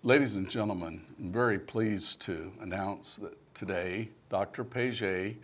[0.04, 4.64] ladies and gentlemen, I'm very pleased to announce that today Dr.
[4.64, 5.38] Paget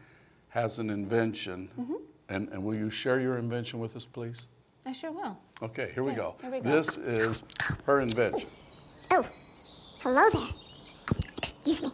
[0.50, 1.70] has an invention.
[1.80, 1.94] Mm-hmm.
[2.30, 4.48] And, and will you share your invention with us, please?
[4.86, 5.38] I sure will.
[5.62, 6.36] Okay, here we go.
[6.42, 6.70] here we go.
[6.70, 7.44] This is
[7.86, 8.50] her invention.
[9.12, 9.26] Oh,
[10.00, 10.48] hello there.
[11.38, 11.92] Excuse me.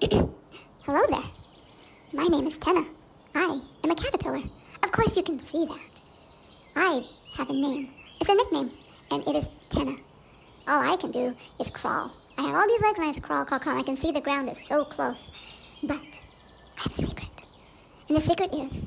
[0.82, 1.30] hello there.
[2.12, 2.84] My name is Tenna.
[3.34, 4.42] I am a caterpillar.
[4.82, 6.02] Of course, you can see that.
[6.76, 7.90] I have a name.
[8.20, 8.70] It's a nickname,
[9.10, 9.96] and it is Tenna.
[10.66, 12.12] All I can do is crawl.
[12.36, 13.78] I have all these legs, and I just crawl, crawl, crawl.
[13.78, 15.32] I can see the ground is so close.
[15.82, 16.20] But
[16.76, 17.44] I have a secret.
[18.08, 18.86] And the secret is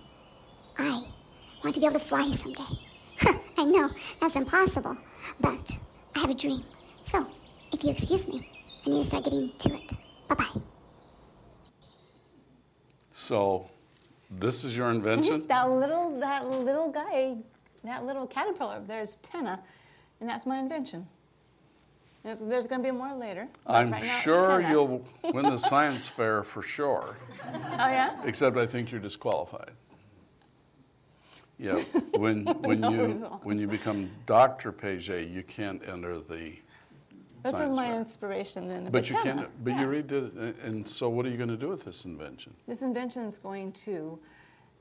[0.83, 2.63] I want to be able to fly someday.
[3.57, 3.89] I know,
[4.19, 4.97] that's impossible.
[5.39, 5.77] But
[6.15, 6.63] I have a dream.
[7.03, 7.27] So,
[7.71, 8.49] if you excuse me,
[8.85, 9.93] I need to start getting to it.
[10.27, 10.61] Bye bye.
[13.11, 13.69] So,
[14.29, 15.45] this is your invention?
[15.47, 17.37] That little, that little guy,
[17.83, 18.81] that little caterpillar.
[18.87, 19.61] There's Tenna,
[20.19, 21.07] and that's my invention.
[22.23, 23.47] There's, there's going to be more later.
[23.65, 27.17] I'm right sure you'll win the science fair for sure.
[27.53, 28.15] Oh yeah.
[28.25, 29.71] Except I think you're disqualified.
[31.61, 31.75] Yeah,
[32.17, 33.45] when, when No you, results.
[33.45, 34.71] when you become Dr.
[34.71, 36.53] Paget, you can't enter the
[37.43, 37.97] This is my fair.
[37.97, 38.89] inspiration then.
[38.91, 39.47] But you can't.
[39.63, 39.81] but yeah.
[39.81, 42.55] you read it, and- so what are you gonna do with this invention?
[42.67, 44.19] This invention is going to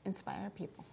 [0.05, 0.83] inspire people.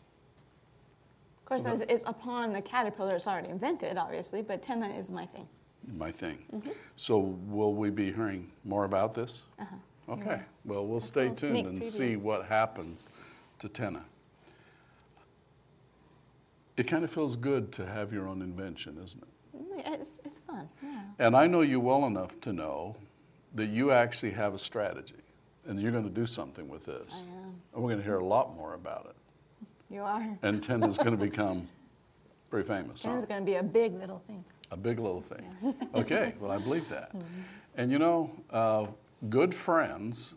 [1.38, 3.16] Of course, it's, it's upon a caterpillar.
[3.16, 5.48] It's already invented, obviously, but Tenna is my thing.
[5.96, 6.44] My thing.
[6.54, 6.70] Mm-hmm.
[6.96, 9.44] So will we be hearing more about this?
[9.58, 10.12] Uh-huh.
[10.12, 11.84] Okay, well, we'll stay tuned and preview.
[11.84, 13.06] see what happens
[13.60, 14.04] to Tenna.
[16.78, 19.28] It kind of feels good to have your own invention, isn't it?
[19.56, 20.68] Mm, It's, it's fun.
[20.82, 21.02] Yeah.
[21.18, 22.94] And I know you well enough to know
[23.54, 25.14] that you actually have a strategy
[25.66, 27.24] and you're going to do something with this.
[27.26, 27.54] I am.
[27.74, 29.16] And we're going to hear a lot more about it.
[29.92, 30.38] You are.
[30.42, 31.66] And Tenna's going to become
[32.48, 33.02] pretty famous.
[33.02, 33.08] huh?
[33.10, 34.44] Tenna's going to be a big little thing.
[34.70, 35.52] A big little thing.
[35.94, 37.10] Okay, well, I believe that.
[37.14, 37.24] Mm-hmm.
[37.76, 38.86] And you know, uh,
[39.28, 40.34] good friends,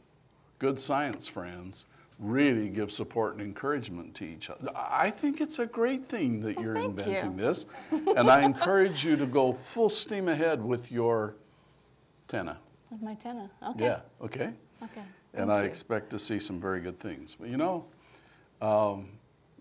[0.60, 1.88] good science friends,
[2.22, 4.70] really give support and encouragement to each other.
[4.76, 7.38] I think it's a great thing that you're inventing you.
[7.46, 7.66] this.
[7.92, 11.36] And I encourage you to go full steam ahead with your
[12.28, 12.60] Tenna.
[12.92, 13.50] With my Tenna.
[13.72, 13.86] Okay.
[13.86, 14.52] Yeah, okay?
[14.84, 15.02] Okay.
[15.34, 15.68] And Thank I you.
[15.68, 17.36] expect to see some very good things.
[17.40, 17.86] But you know,
[18.62, 19.10] um,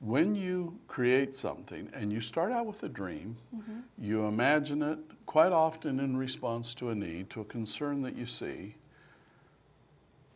[0.00, 3.80] when you create something and you start out with a dream, Mm-hmm.
[3.98, 8.26] you imagine it quite often in response to a need, to a concern that you
[8.26, 8.74] see.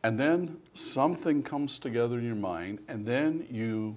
[0.05, 3.97] And then something comes together in your mind, and then you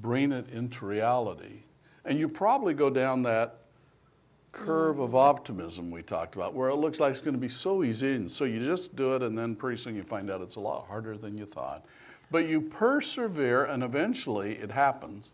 [0.00, 1.64] bring it into reality.
[2.06, 3.58] And you probably go down that
[4.52, 7.84] curve of optimism we talked about, where it looks like it's going to be so
[7.84, 10.56] easy, and so you just do it, and then pretty soon you find out it's
[10.56, 11.84] a lot harder than you thought.
[12.30, 15.32] But you persevere, and eventually it happens.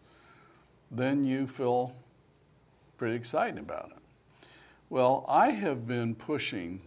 [0.91, 1.95] Then you feel
[2.97, 4.49] pretty excited about it.
[4.91, 6.81] Well, I have been pushing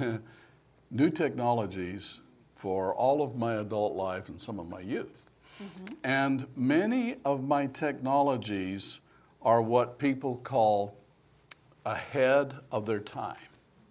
[0.92, 2.20] new technologies
[2.54, 5.28] for all of my adult life and some of my youth.
[5.60, 5.94] Mm-hmm.
[6.04, 9.00] And many of my technologies
[9.40, 10.96] are what people call
[11.84, 13.36] ahead of their time.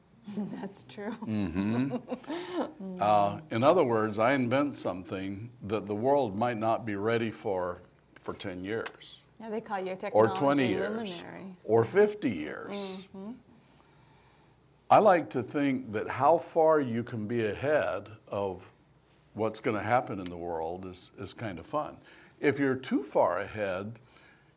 [0.61, 1.11] That's true.
[1.25, 1.95] Mm-hmm.
[2.99, 7.81] Uh, in other words, I invent something that the world might not be ready for
[8.23, 11.55] for 10 years Yeah, they call you a or 20 years luminary.
[11.63, 12.71] or 50 years.
[12.71, 13.31] Mm-hmm.
[14.91, 18.69] I like to think that how far you can be ahead of
[19.35, 21.95] what's going to happen in the world is, is kind of fun.
[22.41, 23.99] If you're too far ahead,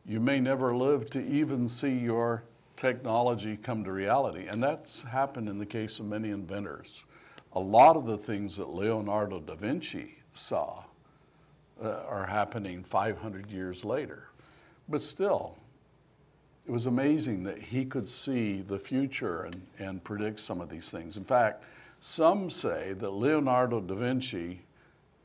[0.05, 2.43] you may never live to even see your
[2.77, 4.49] technology come to reality.
[4.49, 7.05] And that's happened in the case of many inventors.
[7.53, 10.83] A lot of the things that Leonardo da Vinci saw
[11.81, 14.31] uh, are happening 500 years later.
[14.89, 15.59] But still,
[16.67, 20.91] it was amazing that he could see the future and, and predict some of these
[20.91, 21.17] things.
[21.17, 21.65] In fact,
[22.01, 24.63] some say that Leonardo da Vinci,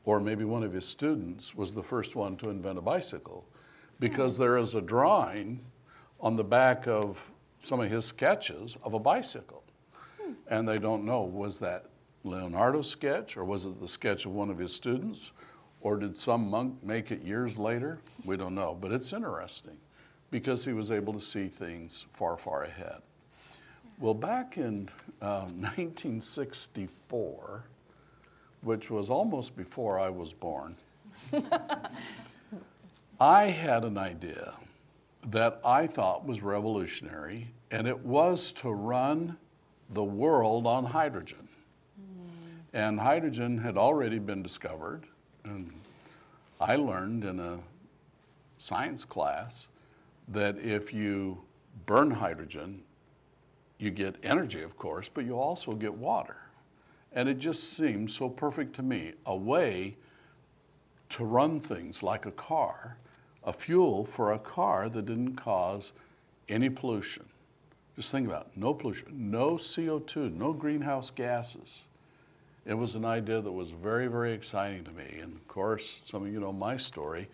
[0.03, 3.45] or maybe one of his students, was the first one to invent a bicycle
[3.99, 5.61] because there is a drawing
[6.19, 9.63] on the back of some of his sketches of a bicycle.
[10.47, 11.85] And they don't know was that
[12.23, 15.31] Leonardo's sketch or was it the sketch of one of his students
[15.81, 17.99] or did some monk make it years later?
[18.25, 19.77] We don't know, but it's interesting
[20.31, 23.01] because he was able to see things far, far ahead.
[23.99, 24.89] Well, back in
[25.21, 27.63] uh, 1964,
[28.61, 30.75] which was almost before I was born,
[33.19, 34.53] I had an idea
[35.27, 39.37] that I thought was revolutionary, and it was to run
[39.89, 41.47] the world on hydrogen.
[42.71, 45.05] And hydrogen had already been discovered,
[45.43, 45.73] and
[46.61, 47.59] I learned in a
[48.59, 49.69] science class
[50.29, 51.41] that if you
[51.85, 52.83] burn hydrogen,
[53.77, 56.37] you get energy, of course, but you also get water.
[57.13, 59.97] And it just seemed so perfect to me a way
[61.09, 62.97] to run things like a car,
[63.43, 65.91] a fuel for a car that didn't cause
[66.47, 67.25] any pollution.
[67.95, 71.83] Just think about it no pollution, no CO2, no greenhouse gases.
[72.65, 75.19] It was an idea that was very, very exciting to me.
[75.21, 77.27] And of course, some of you know my story.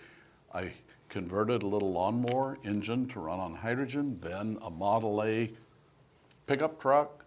[0.54, 0.72] I
[1.16, 5.50] converted a little lawnmower engine to run on hydrogen, then a Model A
[6.46, 7.24] pickup truck,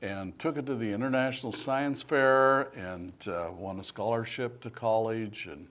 [0.00, 5.48] and took it to the International Science Fair and uh, won a scholarship to college.
[5.52, 5.68] And,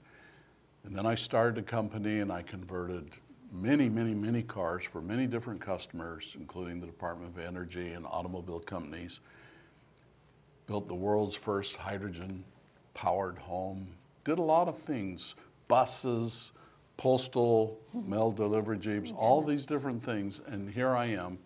[0.83, 3.09] and then I started a company and I converted
[3.51, 8.59] many, many, many cars for many different customers, including the Department of Energy and automobile
[8.59, 9.21] companies.
[10.67, 12.43] Built the world's first hydrogen
[12.93, 13.87] powered home.
[14.23, 15.33] Did a lot of things
[15.67, 16.51] buses,
[16.97, 20.41] postal, mail delivery jeeps, oh, all these different things.
[20.47, 21.37] And here I am,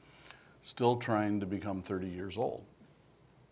[0.62, 2.64] still trying to become 30 years old.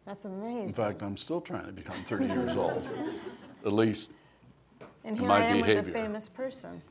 [0.06, 0.64] That's amazing.
[0.64, 2.88] In fact, I'm still trying to become 30 years old,
[3.66, 4.12] at least.
[5.04, 6.82] and here I am with a famous person.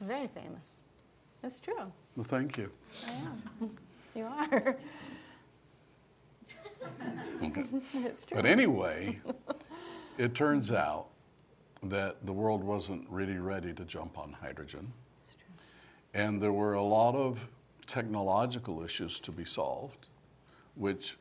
[0.00, 0.82] Very famous.
[1.42, 1.92] That's true.
[2.16, 2.70] Well, thank you.
[3.06, 3.70] I am.
[4.12, 4.76] You are.
[7.94, 8.34] it's true.
[8.34, 9.20] But anyway,
[10.18, 11.09] it turns out
[11.82, 14.92] that the world wasn't really ready to jump on hydrogen.
[16.12, 17.48] And there were a lot of
[17.86, 20.08] technological issues to be solved,
[20.74, 21.16] which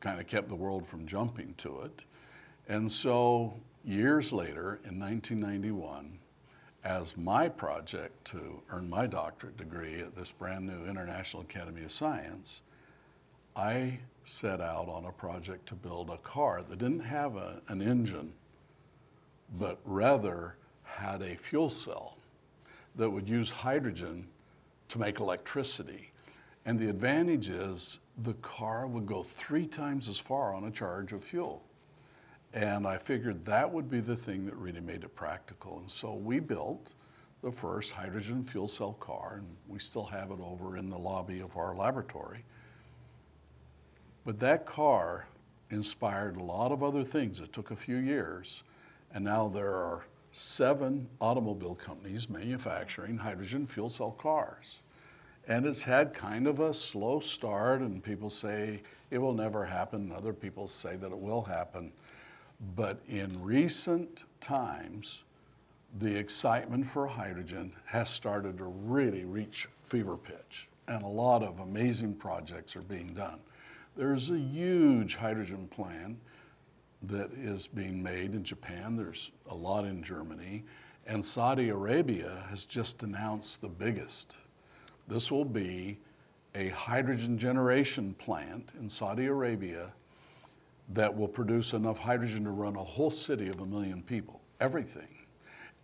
[0.00, 2.02] kind of kept the world from jumping to it.
[2.68, 6.18] And so, years later, in 1991,
[6.84, 11.90] as my project to earn my doctorate degree at this brand new International Academy of
[11.90, 12.62] Science,
[13.56, 17.80] I set out on a project to build a car that didn't have a, an
[17.80, 18.34] engine,
[19.58, 22.18] but rather had a fuel cell
[22.96, 24.26] that would use hydrogen
[24.88, 26.10] to make electricity.
[26.64, 31.12] And the advantage is the car would go three times as far on a charge
[31.12, 31.62] of fuel.
[32.54, 35.78] And I figured that would be the thing that really made it practical.
[35.78, 36.94] And so we built
[37.42, 41.40] the first hydrogen fuel cell car, and we still have it over in the lobby
[41.40, 42.44] of our laboratory.
[44.24, 45.28] But that car
[45.70, 47.40] inspired a lot of other things.
[47.40, 48.64] It took a few years,
[49.16, 54.82] and now there are seven automobile companies manufacturing hydrogen fuel cell cars.
[55.48, 60.12] And it's had kind of a slow start, and people say it will never happen.
[60.12, 61.92] Other people say that it will happen.
[62.74, 65.24] But in recent times,
[65.98, 71.60] the excitement for hydrogen has started to really reach fever pitch, and a lot of
[71.60, 73.38] amazing projects are being done.
[73.96, 76.18] There's a huge hydrogen plant
[77.02, 80.64] that is being made in Japan, there's a lot in Germany,
[81.06, 84.38] and Saudi Arabia has just announced the biggest.
[85.06, 85.98] This will be
[86.54, 89.92] a hydrogen generation plant in Saudi Arabia
[90.90, 95.08] that will produce enough hydrogen to run a whole city of a million people, everything.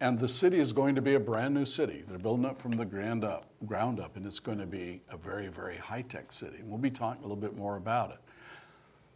[0.01, 2.03] And the city is going to be a brand new city.
[2.09, 5.17] They're building it from the ground up, ground up, and it's going to be a
[5.17, 6.57] very, very high tech city.
[6.59, 8.19] And We'll be talking a little bit more about it.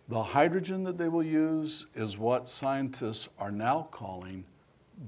[0.09, 4.45] The hydrogen that they will use is what scientists are now calling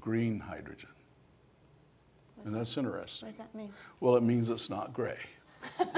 [0.01, 0.91] green hydrogen.
[2.45, 3.27] And that's What interesting.
[3.27, 3.73] What does that mean?
[4.01, 5.19] Well, it means it's not gray.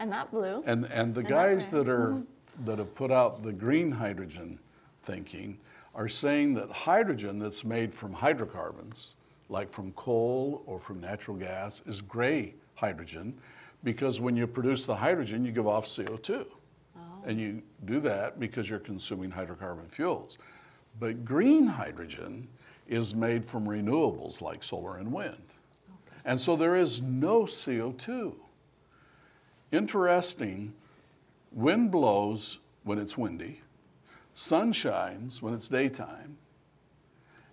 [0.00, 0.62] And not blue.
[0.66, 2.64] And, and the And guys that are, mm-hmm.
[2.64, 4.58] that have put out the green hydrogen
[5.02, 5.58] thinking
[5.94, 9.16] are saying that hydrogen that's made from hydrocarbons,
[9.48, 13.34] like from coal or from natural gas, is gray hydrogen
[13.82, 16.46] because when you produce the hydrogen, you give off CO2.
[17.28, 20.38] And you do that because you're consuming hydrocarbon fuels.
[20.98, 22.48] But green hydrogen
[22.88, 25.42] is made from renewables like solar and wind.
[26.24, 28.34] And so there is no CO2.
[29.70, 30.72] Interesting,
[31.52, 33.60] wind blows when it's windy,
[34.34, 36.38] sun shines when it's daytime,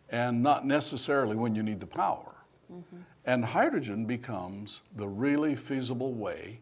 [0.09, 2.33] and not necessarily when you need the power.
[2.71, 2.97] Mm-hmm.
[3.25, 6.61] And hydrogen becomes the really feasible way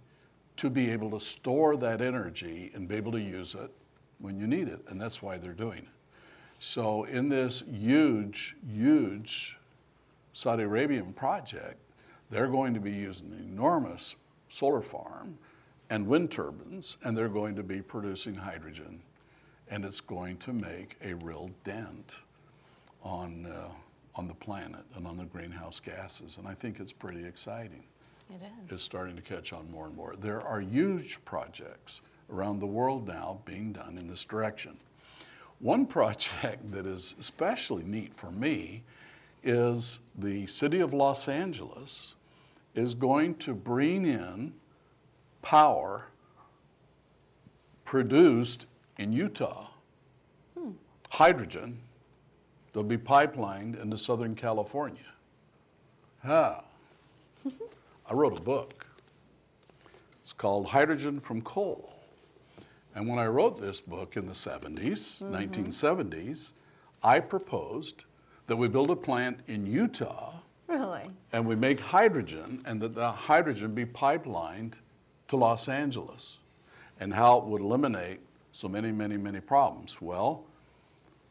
[0.57, 3.71] to be able to store that energy and be able to use it
[4.19, 4.81] when you need it.
[4.87, 5.87] And that's why they're doing it.
[6.59, 9.57] So, in this huge, huge
[10.31, 11.77] Saudi Arabian project,
[12.29, 14.15] they're going to be using an enormous
[14.47, 15.37] solar farm
[15.89, 19.01] and wind turbines, and they're going to be producing hydrogen.
[19.69, 22.21] And it's going to make a real dent
[23.03, 23.69] on, uh,
[24.15, 26.37] on the planet and on the greenhouse gases.
[26.37, 27.83] And I think it's pretty exciting.
[28.33, 28.81] It It's is.
[28.81, 30.15] starting to catch on more and more.
[30.17, 34.77] There are huge projects around the world now being done in this direction.
[35.59, 38.83] One project that is especially neat for me
[39.43, 42.15] is the city of Los Angeles
[42.75, 44.53] is going to bring in
[45.41, 46.07] power
[47.85, 48.65] produced
[48.97, 49.67] in Utah,
[51.11, 51.79] hydrogen,
[52.71, 55.13] they'll be pipelined into Southern California.
[56.23, 56.63] Ah,
[58.09, 58.85] I wrote a book.
[60.21, 61.93] It's called Hydrogen from Coal.
[62.95, 67.07] And when I wrote this book in the 70s, 1970s, mm-hmm.
[67.07, 68.05] I proposed
[68.47, 70.33] that we build a plant in Utah
[70.67, 71.09] Really?
[71.31, 74.75] and we make hydrogen and that the hydrogen be pipelined
[75.27, 76.39] to Los Angeles
[76.99, 78.19] and how it would eliminate
[78.51, 80.01] so many, many, many problems.
[80.01, 80.45] Well,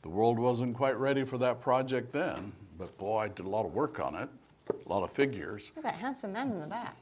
[0.02, 3.64] the world wasn't quite ready for that project then, but boy, I did a lot
[3.64, 4.28] of work on it,
[4.84, 5.72] a lot of figures.
[5.76, 6.96] Look at that handsome man in the back.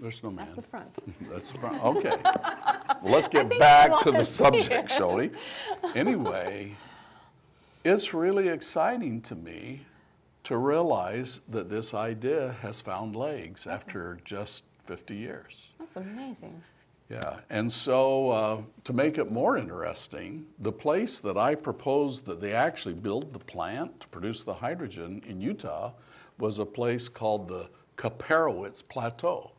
[0.00, 0.38] There's no man.
[0.38, 0.98] That's the front.
[1.30, 1.84] That's the front.
[1.84, 2.12] Okay.
[3.02, 5.30] Well, let's get back to the subject, shall we?
[5.94, 6.74] Anyway,
[7.84, 9.82] it's really exciting to me
[10.44, 15.70] to realize that this idea has found legs after just 50 years.
[15.78, 16.62] That's amazing.
[17.08, 22.40] Yeah, and so uh, to make it more interesting, the place that I proposed that
[22.40, 25.92] they actually build the plant to produce the hydrogen in Utah
[26.38, 29.52] was a place called the Kaiparowits Plateau.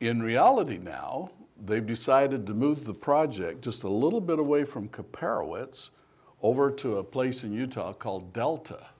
[0.00, 1.30] In reality, now,
[1.64, 5.90] they've decided to move the project just a little bit away from Kaiparowits
[6.42, 8.90] over to a place in Utah called Delta.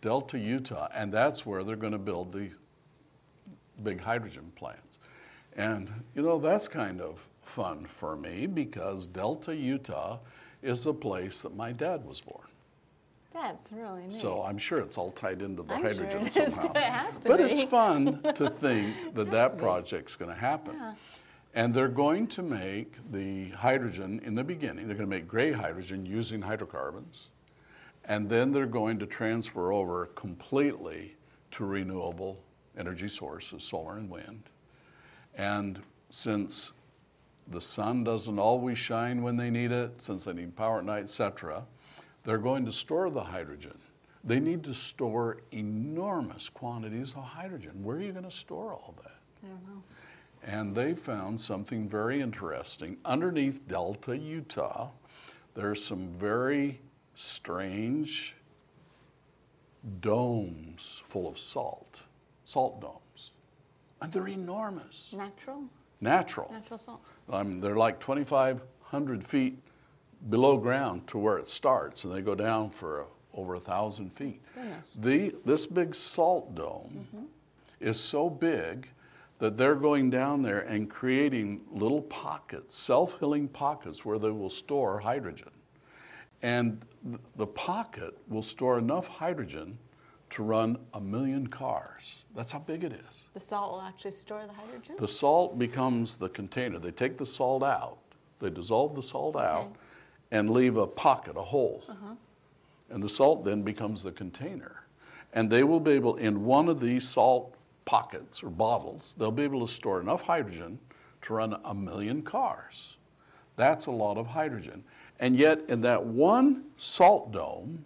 [0.00, 2.50] Delta, Utah, and that's where they're going to build the
[3.82, 4.98] big hydrogen plants.
[5.56, 10.18] And, you know, that's kind of fun for me because Delta, Utah
[10.62, 12.46] is the place that my dad was born.
[13.34, 14.12] That's really neat.
[14.12, 16.54] So I'm sure it's all tied into the I'm sure hydrogen it is.
[16.54, 16.70] somehow.
[16.70, 17.44] It has to but be.
[17.44, 20.80] it's fun to think that that project's going to happen.
[21.52, 25.52] And they're going to make the hydrogen in the beginning, they're going to make gray
[25.52, 27.30] hydrogen using hydrocarbons.
[28.04, 31.16] And then they're going to transfer over completely
[31.52, 32.38] to renewable
[32.76, 34.42] energy sources, solar and wind.
[35.34, 35.80] And
[36.10, 36.72] since
[37.48, 41.04] the sun doesn't always shine when they need it, since they need power at night,
[41.04, 41.64] etc.,
[42.24, 43.78] they're going to store the hydrogen.
[44.24, 47.84] They need to store enormous quantities of hydrogen.
[47.84, 49.18] Where are you going to store all that?
[49.44, 49.82] I don't know.
[50.42, 52.96] And they found something very interesting.
[53.04, 54.90] Underneath Delta, Utah,
[55.54, 56.80] there are some very
[57.14, 58.34] strange
[60.00, 62.02] domes full of salt,
[62.44, 63.32] salt domes.
[64.00, 65.64] And they're enormous, Natural?
[66.00, 66.50] natural.
[66.52, 67.00] Natural salt.
[67.30, 69.58] I mean, they're like 2,500 feet
[70.30, 73.04] below ground to where it starts, and they go down for uh,
[73.34, 74.40] over a thousand feet.
[74.54, 74.94] Goodness.
[74.94, 77.06] The, this big salt dome
[77.80, 78.88] is so big
[79.38, 84.50] that they're going down there and creating little pockets, self healing pockets, where they will
[84.50, 85.50] store hydrogen.
[86.42, 89.78] And th- the pocket will store enough hydrogen
[90.30, 92.24] to run a million cars.
[92.34, 93.24] That's how big it is.
[93.34, 94.96] The salt will actually store the hydrogen?
[94.98, 96.78] The salt becomes the container.
[96.78, 97.98] They take the salt out,
[98.40, 99.72] they dissolve the salt out,
[100.34, 101.84] and leave a pocket, a hole.
[102.90, 104.82] And the salt then becomes the container.
[105.32, 107.54] And they will be able, in one of these salt
[107.84, 110.80] pockets or bottles, they'll be able to store enough hydrogen
[111.22, 112.96] to run a million cars.
[113.54, 114.82] That's a lot of hydrogen.
[115.20, 117.84] And yet, in that one salt dome,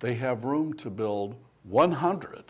[0.00, 2.44] they have room to build 100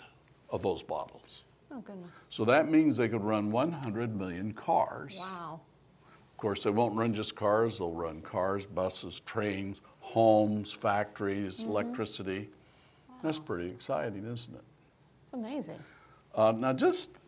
[0.51, 1.45] of those bottles.
[1.73, 2.19] Oh, goodness.
[2.31, 5.19] So that means they could run 100 million cars.
[5.21, 5.61] Wow.
[6.37, 12.51] Of course, they won't run just cars, they'll run cars, buses, trains, homes, factories, electricity.
[13.23, 14.61] That's pretty exciting, isn't it?
[15.23, 15.79] It's amazing.
[16.35, 17.21] Uh, now, just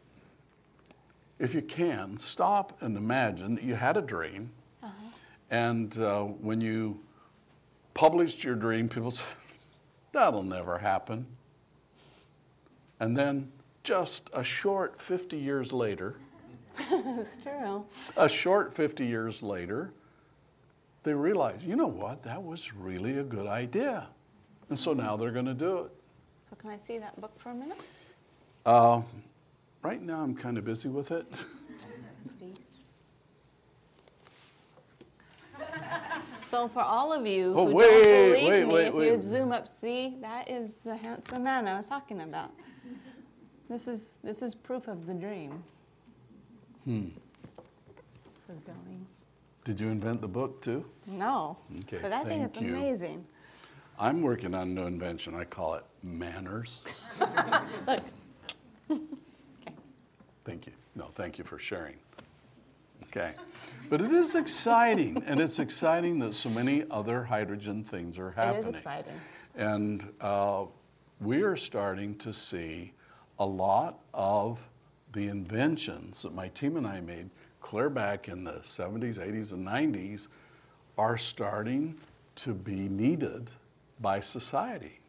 [1.38, 4.50] if you can, stop and imagine that you had a dream,
[5.50, 7.00] and uh, when you
[7.94, 9.24] published your dream, people said,
[10.12, 11.24] That'll never happen.
[13.00, 13.52] And then,
[13.84, 16.16] just a short 50 years later,
[17.18, 17.84] It's true.
[18.16, 19.92] a short 50 years later,
[21.02, 24.08] they realize, you know what, that was really a good idea.
[24.70, 25.90] And so now they're going to do it.
[26.48, 27.86] So, can I see that book for a minute?
[28.66, 29.02] Uh,
[29.82, 31.26] right now, I'm kind of busy with it.
[32.38, 32.84] Please.
[36.42, 39.20] So for all of you Oh, who wait, don't believe wait, me, wait, if you
[39.20, 42.50] zoom up, see that is the handsome man I was talking about.
[43.68, 45.62] This is this is proof of the dream.
[46.88, 47.08] Hmm.
[48.46, 49.26] For the Billings.
[49.64, 50.86] Did you invent the book too?
[51.06, 51.58] No.
[51.80, 52.74] Okay, But I think it's you.
[52.74, 53.26] amazing.
[53.98, 55.34] I'm working on a new invention.
[55.34, 56.86] I call it manners.
[57.86, 58.00] Look.
[60.46, 60.72] Thank you.
[60.94, 61.96] No, thank you for sharing.
[63.04, 63.32] Okay.
[63.90, 68.56] But it is exciting, and it's exciting that so many other hydrogen things are happening.
[68.56, 69.12] It is exciting.
[69.56, 70.64] And uh,
[71.20, 72.92] we are starting to see
[73.38, 74.58] a lot of
[75.12, 77.30] the inventions that my team and I made
[77.60, 80.28] clear back in the 70s, 80s, and 90s
[80.96, 81.96] are starting
[82.36, 83.50] to be needed
[84.00, 85.00] by society.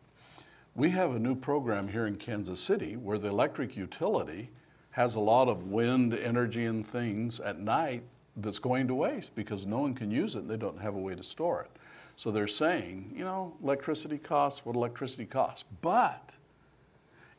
[0.75, 4.49] We have a new program here in Kansas City where the electric utility
[4.91, 8.03] has a lot of wind energy and things at night
[8.37, 10.99] that's going to waste because no one can use it and they don't have a
[10.99, 11.71] way to store it.
[12.15, 15.63] So they're saying, you know, electricity costs what electricity costs.
[15.81, 16.35] But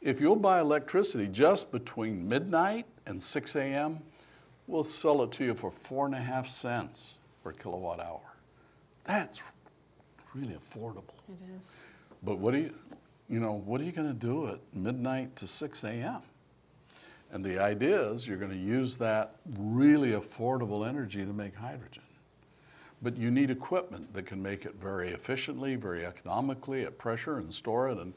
[0.02, 4.00] if you'll buy electricity just between midnight and 6 a.m.,
[4.66, 8.20] we'll sell it to you for four and a half cents per kilowatt hour.
[9.04, 9.40] That's
[10.34, 11.14] really affordable.
[11.28, 11.82] It is.
[12.22, 12.74] But what do you,
[13.28, 16.22] you know, what are you going to do at midnight to 6 a.m.?
[17.32, 22.02] And the idea is you're going to use that really affordable energy to make hydrogen.
[23.02, 27.54] But you need equipment that can make it very efficiently, very economically at pressure and
[27.54, 27.98] store it.
[27.98, 28.12] And,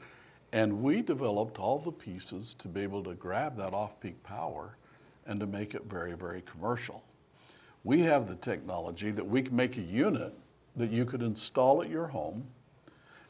[0.54, 4.76] and we developed all the pieces to be able to grab that off peak power
[5.26, 7.04] and to make it very, very commercial.
[7.82, 10.32] We have the technology that we can make a unit
[10.76, 12.46] that you could install at your home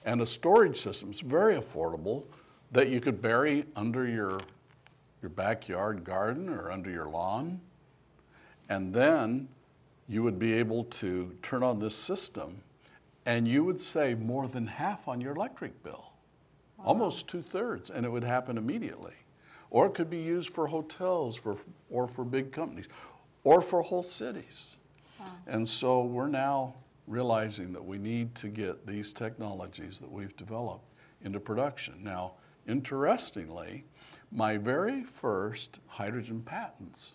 [0.05, 1.09] and a storage system.
[1.09, 2.25] It's very affordable
[2.73, 4.39] that you could bury under your,
[5.23, 7.59] your backyard garden or under your lawn.
[8.69, 9.49] And then
[10.09, 12.61] you would be able to turn on this system
[13.25, 16.14] and you would save more than half on your electric bill,
[16.85, 19.15] almost two thirds, and it would happen immediately.
[19.71, 21.57] Or it could be used for hotels for,
[21.91, 22.89] or for big companies
[23.43, 24.79] or for whole cities.
[25.47, 26.75] And so we're now
[27.07, 30.85] realizing that we need to get these technologies that we've developed
[31.23, 31.95] into production.
[32.03, 32.33] Now,
[32.67, 33.85] interestingly,
[34.33, 37.13] my very first hydrogen patents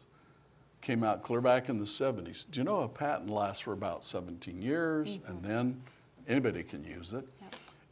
[0.82, 2.50] came out clear back in the 70s.
[2.50, 5.32] Do you know a patent lasts for about 17 years mm-hmm.
[5.32, 5.82] and then
[6.28, 7.28] anybody can use it?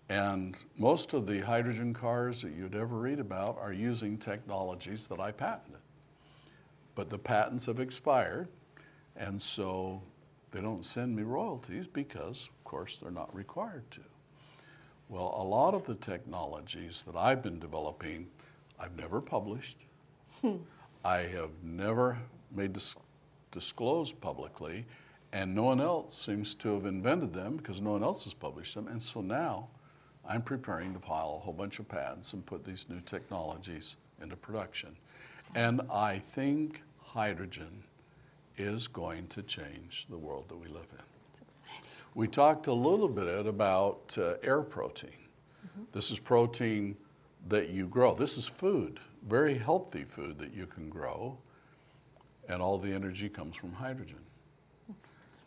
[0.10, 5.20] And most of the hydrogen cars that you'd ever read about are using technologies that
[5.20, 5.82] I patented.
[6.96, 8.48] But the patents have expired,
[9.16, 10.02] and so
[10.52, 14.02] they don't send me royalties because, of course, they're not required to.
[15.10, 18.28] Well, a lot of the technologies that I've been developing,
[18.80, 19.80] I've never published.
[20.42, 20.58] Hmm.
[21.04, 22.18] I have never
[22.52, 22.96] made dis-
[23.52, 24.86] disclosed publicly,
[25.34, 28.76] and no one else seems to have invented them because no one else has published
[28.76, 28.88] them.
[28.88, 29.68] And so now
[30.28, 34.36] I'm preparing to file a whole bunch of patents and put these new technologies into
[34.36, 34.96] production.
[35.56, 37.84] And I think hydrogen
[38.58, 41.04] is going to change the world that we live in.
[41.30, 41.90] It's exciting.
[42.16, 45.12] we talked a little bit about uh, air protein.
[45.92, 46.98] This is protein
[47.50, 48.16] that you grow.
[48.16, 51.38] This is food, very healthy food that you can grow,
[52.50, 54.20] and all the energy comes from hydrogen.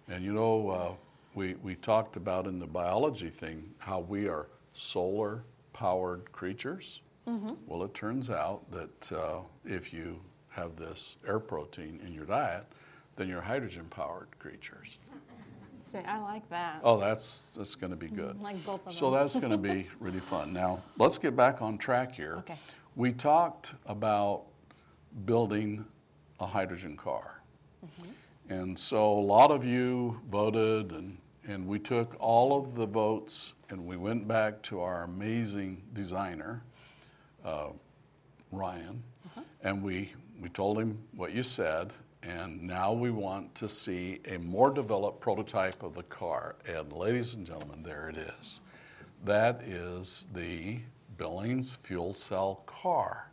[0.08, 0.92] And you know, uh,
[1.34, 7.02] we, we talked about in the biology thing how we are solar powered creatures.
[7.66, 12.66] Well, it turns out that uh, if you have this air protein in your diet,
[13.14, 14.98] then you're hydrogen powered creatures.
[15.82, 16.80] See, I like that.
[16.82, 18.40] Oh, that's, that's going to be good.
[18.42, 19.20] Like both of So them.
[19.20, 20.52] that's going to be really fun.
[20.52, 22.34] Now, let's get back on track here.
[22.38, 22.56] Okay.
[22.96, 24.42] We talked about
[25.24, 25.84] building
[26.40, 27.42] a hydrogen car.
[27.86, 28.52] Mm-hmm.
[28.52, 31.18] And so a lot of you voted, and,
[31.50, 36.62] and we took all of the votes and we went back to our amazing designer,
[37.44, 37.68] uh,
[38.52, 39.40] Ryan, Uh-huh.
[39.62, 41.92] and we, we told him what you said.
[42.22, 46.54] And now we want to see a more developed prototype of the car.
[46.68, 48.60] And ladies and gentlemen, there it is.
[49.24, 50.80] That is the
[51.16, 53.30] Billings fuel cell car.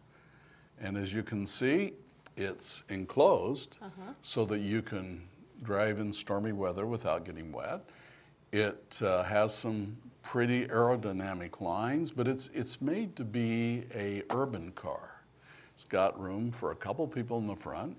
[0.81, 1.93] And as you can see,
[2.35, 3.77] it's enclosed
[4.21, 5.21] so that you can
[5.63, 7.81] drive in stormy weather without getting wet.
[8.51, 14.71] It uh, has some pretty aerodynamic lines, but it's, it's made to be a urban
[14.71, 15.21] car.
[15.75, 17.97] It's got room for a couple people in the front,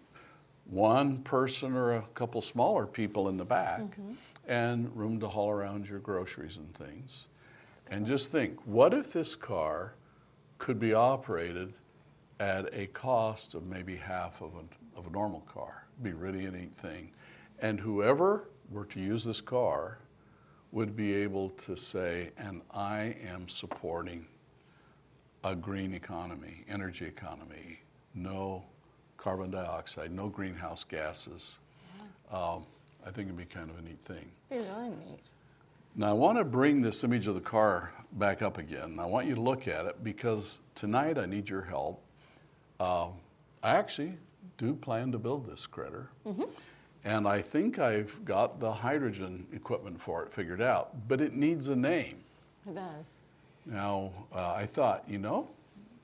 [0.66, 3.80] one person or a couple smaller people in the back,
[4.46, 7.26] and room to haul around your groceries and things.
[7.90, 9.94] And just think what if this car
[10.58, 11.72] could be operated
[12.40, 15.86] at a cost of maybe half of a, of a normal car?
[16.02, 17.12] Be really a neat thing.
[17.60, 19.98] And whoever were to use this car
[20.72, 24.26] would be able to say, and I am supporting
[25.44, 27.80] a green economy, energy economy,
[28.14, 28.64] no
[29.16, 31.58] carbon dioxide, no greenhouse gases.
[32.30, 32.66] Um,
[33.06, 34.30] I think it'd be kind of a neat thing.
[34.50, 35.30] Be really neat.
[35.96, 38.98] Now, I want to bring this image of the car back up again.
[39.00, 42.02] I want you to look at it because tonight I need your help.
[42.78, 43.08] Uh,
[43.62, 44.14] I actually
[44.58, 46.10] do plan to build this critter.
[47.04, 51.68] And I think I've got the hydrogen equipment for it figured out, but it needs
[51.68, 52.18] a name.
[52.66, 53.20] It does.
[53.64, 55.48] Now, uh, I thought, you know,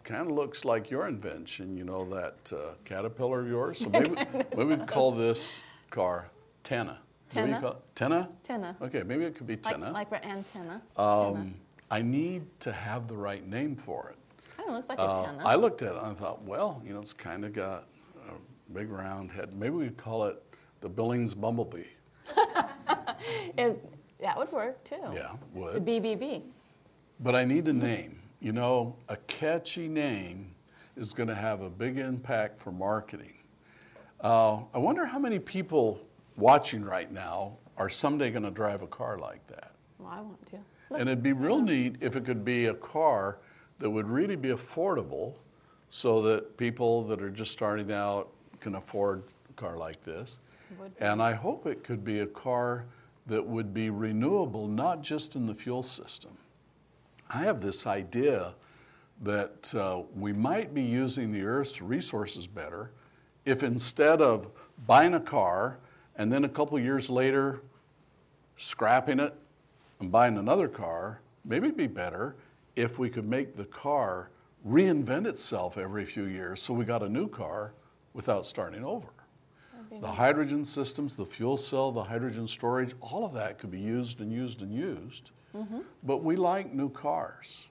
[0.05, 3.78] kind of looks like your invention, you know, that uh, caterpillar of yours.
[3.80, 6.28] So maybe, maybe we could call this car
[6.62, 7.01] Tenna.
[7.30, 7.61] Is that you Tenna?
[7.61, 7.76] call it?
[7.95, 8.28] Tenna?
[8.45, 8.76] Tenna.
[8.82, 9.90] Okay, maybe it could be Like, Tenna.
[9.90, 10.80] like for antenna.
[10.97, 11.55] Um,
[11.90, 14.16] I need to have the right name for it.
[14.57, 15.42] Kind of looks like a Uh, tenna.
[15.45, 17.86] I looked at it and I thought, well, you know, it's kind of got
[18.28, 19.55] a big round head.
[19.55, 20.42] Maybe we could call it
[20.85, 21.82] the Billings Bumblebee.
[23.57, 23.82] It,
[24.20, 24.97] that would work too.
[25.14, 25.74] Yeah, would.
[25.74, 26.01] The.
[26.01, 26.43] BBB.
[27.20, 28.20] But I need a name.
[28.41, 30.55] You know, a catchy name
[30.95, 33.32] is going to have a big impact for marketing.
[34.20, 36.01] Uh, I wonder how many people
[36.37, 39.72] watching right now are someday going to drive a car like that.
[39.99, 40.59] Well, I want to.
[40.91, 43.39] And it'd be real neat if it could be a car
[43.78, 45.37] that would really be affordable
[45.89, 48.28] so that people that are just starting out
[48.61, 50.39] can afford a car like this.
[51.00, 52.86] And I hope it could be a car
[53.26, 56.32] that would be renewable, not just in the fuel system.
[57.30, 58.54] I have this idea
[59.22, 62.90] that uh, we might be using the Earth's resources better
[63.44, 64.48] if instead of
[64.86, 65.78] buying a car
[66.16, 67.62] and then a couple years later
[68.56, 69.34] scrapping it
[70.00, 72.36] and buying another car, maybe it'd be better
[72.76, 74.30] if we could make the car
[74.66, 77.74] reinvent itself every few years so we got a new car
[78.12, 79.08] without starting over.
[80.01, 84.20] The hydrogen systems, the fuel cell, the hydrogen storage, all of that could be used
[84.20, 85.30] and used and used.
[86.03, 87.68] But we like new cars.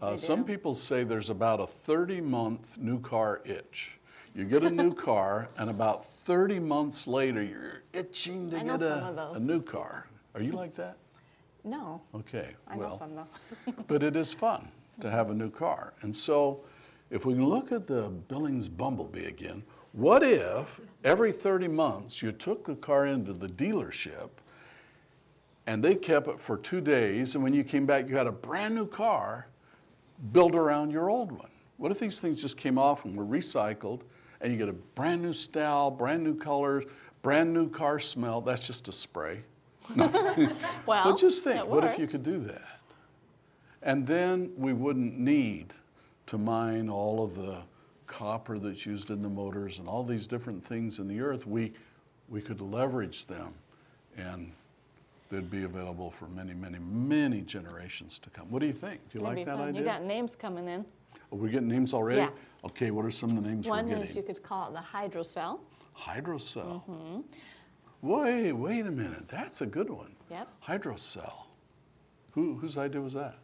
[0.00, 3.98] Uh, some people say there's about a 30 month new car itch.
[4.34, 8.80] You get a new car, and about 30 months later, you're itching to I get
[8.80, 10.06] a, a new car.
[10.34, 10.96] Are you like that?
[11.64, 12.00] No.
[12.14, 12.54] Okay.
[12.66, 13.26] I know well, some though.
[13.88, 15.92] but it is fun to have a new car.
[16.02, 16.60] And so,
[17.10, 22.64] if we look at the Billings Bumblebee again, what if every 30 months you took
[22.64, 24.30] the car into the dealership
[25.66, 28.32] and they kept it for two days, and when you came back, you had a
[28.32, 29.46] brand new car
[30.32, 31.50] built around your old one?
[31.76, 34.02] What if these things just came off and were recycled,
[34.40, 36.84] and you get a brand new style, brand new colors,
[37.22, 38.40] brand new car smell?
[38.40, 39.40] That's just a spray.
[39.96, 42.80] Well, But just think, what if you could do that?
[43.82, 45.74] And then we wouldn't need
[46.26, 47.62] to mine all of the
[48.10, 51.46] copper that's used in the motors and all these different things in the earth.
[51.46, 51.72] We,
[52.28, 53.54] we could leverage them
[54.16, 54.52] and
[55.30, 58.50] they'd be available for many, many, many generations to come.
[58.50, 59.00] What do you think?
[59.10, 59.68] Do you That'd like that fun.
[59.68, 59.80] idea?
[59.80, 60.84] You got names coming in.
[61.32, 62.22] Are we getting names already?
[62.22, 62.30] Yeah.
[62.64, 64.04] Okay, what are some of the names One we're getting?
[64.04, 65.60] is you could call it the hydrocell.
[65.96, 66.82] Hydrocell.
[66.84, 67.20] Hmm.
[68.02, 69.28] Wait, wait a minute.
[69.28, 70.14] That's a good one.
[70.30, 70.48] Yep.
[70.66, 71.44] Hydrocell.
[72.32, 73.36] Who, whose idea was that?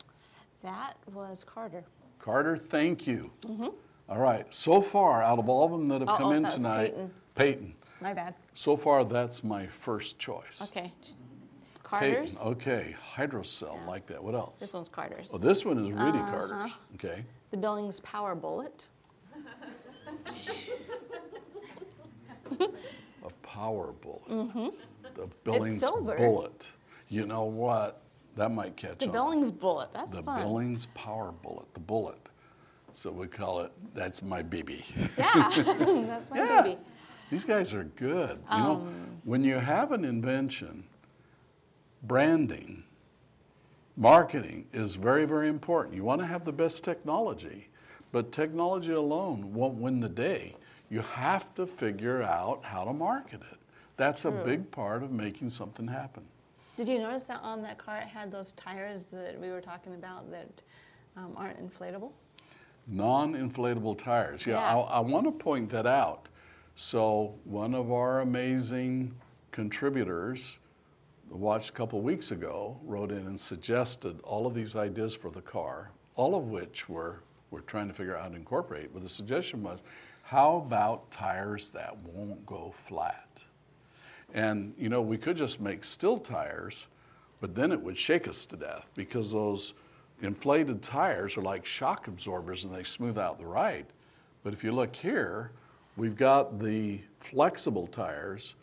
[0.63, 1.85] That was Carter.
[2.19, 3.31] Carter, thank you.
[4.09, 4.53] All right.
[4.55, 6.23] So far, out of all of them that have Mm-hmm.
[6.23, 7.11] Oh, come in that was tonight, Peyton.
[7.35, 7.75] Peyton.
[8.01, 8.35] My bad.
[8.55, 10.61] So far, that's my first choice.
[10.63, 10.93] Okay.
[11.03, 11.15] Peyton.
[11.83, 12.43] Carter's.
[12.43, 12.95] Okay.
[13.15, 14.23] Hydrocell, like that.
[14.23, 14.61] What else?
[14.61, 15.31] This one's Carter's.
[15.33, 16.31] Oh, this one is really Uh-huh.
[16.31, 16.73] Carter's.
[16.95, 17.25] Okay.
[17.51, 18.89] The Billings Power Bullet.
[23.25, 24.73] A power bullet.
[25.15, 25.79] The Billings Mm-hmm.
[25.79, 26.17] silver.
[26.17, 26.73] bullet.
[27.09, 28.03] You know what?
[28.37, 28.99] That might catch on.
[28.99, 29.13] The on.
[29.13, 29.89] Billings Bullet.
[29.93, 30.41] That's the fun.
[30.41, 31.73] Billings power bullet.
[31.75, 32.19] The bullet.
[32.97, 33.73] So we call it.
[33.93, 34.83] That's my BB.
[35.19, 35.51] Yeah,
[36.07, 36.63] that's my Yeah.
[36.63, 36.79] baby.
[37.31, 38.39] These guys are good.
[38.51, 40.85] You know, Um, when you have an invention,
[42.03, 42.85] branding,
[43.99, 45.95] marketing is very, very important.
[45.95, 47.69] You want to have the best technology,
[48.13, 50.57] but technology alone won't win the day.
[50.89, 53.59] You have to figure out how to market it.
[53.99, 56.25] That's a big part of making something happen.
[56.79, 59.95] Did you notice that on that car it had those tires that we were talking
[59.95, 60.49] about that
[61.15, 62.13] um, aren't inflatable?
[62.87, 64.47] Non-inflatable tires.
[64.47, 64.77] Yeah, Yeah.
[64.77, 66.29] I, I want to point that out.
[66.75, 69.15] So one of our amazing
[69.51, 70.59] contributors,
[71.31, 75.41] watched a couple weeks ago, wrote in and suggested all of these ideas for the
[75.41, 77.17] car, all of which we're,
[77.51, 78.93] we're trying to figure out how to incorporate.
[78.93, 79.81] But the suggestion was,
[80.23, 83.43] how about tires that won't go flat?
[84.35, 86.89] And you know, we could just make still tires,
[87.41, 89.73] but then it would shake us to death because those
[90.23, 93.87] inflated tires are like shock absorbers and they smooth out the ride.
[94.43, 95.51] But if you look here,
[95.97, 98.55] we've got the flexible tires,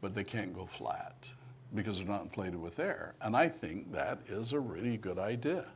[0.00, 1.32] but they can't go flat
[1.74, 3.14] because they're not inflated with air.
[3.20, 5.66] And I think that is a really good idea.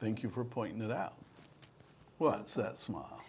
[0.00, 1.14] Thank you for pointing it out.
[2.18, 3.22] What's that smile?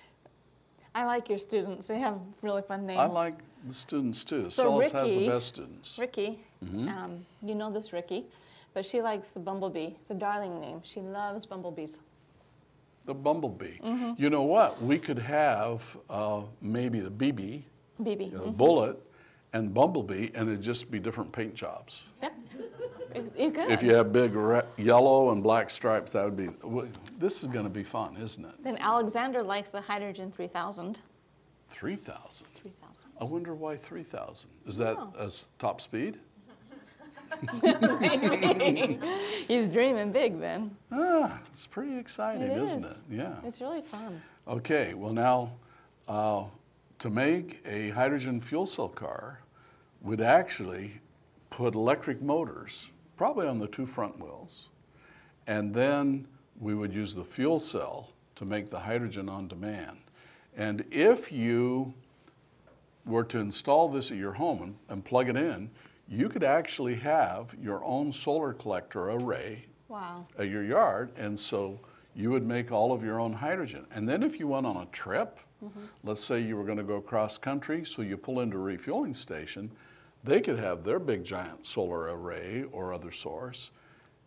[0.96, 1.88] I like your students.
[1.88, 3.00] They have really fun names.
[3.00, 3.36] I like
[3.66, 4.50] the students too.
[4.52, 5.98] So Solus has the best students.
[5.98, 6.40] Ricky.
[6.64, 6.88] Mm-hmm.
[6.90, 8.26] Um, you know this Ricky,
[8.74, 9.92] but she likes the bumblebee.
[10.00, 10.82] It's a darling name.
[10.84, 12.00] She loves bumblebees.
[13.06, 13.80] The bumblebee.
[13.84, 14.14] Mm-hmm.
[14.22, 14.82] You know what?
[14.82, 17.64] We could have uh, maybe the BB,
[18.02, 18.32] BB.
[18.32, 18.98] you know, bullet,
[19.52, 22.04] and bumblebee, and it'd just be different paint jobs.
[22.22, 22.34] Yep.
[23.38, 23.70] You could.
[23.70, 26.48] If you have big re- yellow and black stripes, that would be.
[27.20, 28.64] This is going to be fun, isn't it?
[28.64, 31.00] Then Alexander likes the Hydrogen 3000.
[31.68, 32.48] Three thousand.
[32.56, 33.10] 3000.
[33.20, 34.50] I wonder why three thousand.
[34.66, 35.14] Is that Oh.
[35.20, 36.20] as top speed?
[39.48, 40.76] He's dreaming big then.
[40.92, 42.98] Ah, it's pretty exciting, It isn't it?
[43.10, 43.36] Yeah.
[43.44, 44.22] It's really fun.
[44.48, 45.54] Okay, well, now
[46.08, 46.44] uh,
[47.00, 49.40] to make a hydrogen fuel cell car,
[50.02, 51.02] we'd actually
[51.50, 54.70] put electric motors, probably on the two front wheels,
[55.48, 56.28] and then
[56.60, 59.98] we would use the fuel cell to make the hydrogen on demand.
[60.56, 61.94] And if you
[63.06, 65.70] were to install this at your home and, and plug it in,
[66.08, 70.26] you could actually have your own solar collector array Wow.
[70.40, 71.80] at your yard, and so
[72.16, 73.86] you would make all of your own hydrogen.
[73.92, 75.86] And then if you went on a trip, mm-hmm.
[76.04, 79.14] let's say you were going to go cross country, so you pull into a refueling
[79.14, 79.72] station,
[80.24, 83.72] they could have their big giant solar array or other source,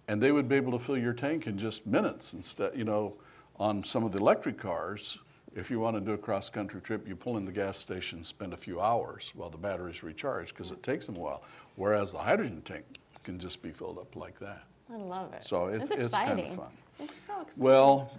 [0.09, 2.77] and they would be able to fill your tank in just minutes instead.
[2.77, 3.14] You know,
[3.57, 5.18] on some of the electric cars,
[5.55, 8.22] if you want to do a cross country trip, you pull in the gas station,
[8.22, 11.43] spend a few hours while the batteries recharge because it takes them a while.
[11.77, 12.85] Whereas the hydrogen tank
[13.22, 14.64] can just be filled up like that.
[14.93, 15.45] I love it.
[15.45, 16.57] So it's- it's it's kinda exciting.
[16.57, 16.72] fun.
[16.99, 17.64] It's so exciting.
[17.64, 18.11] Well,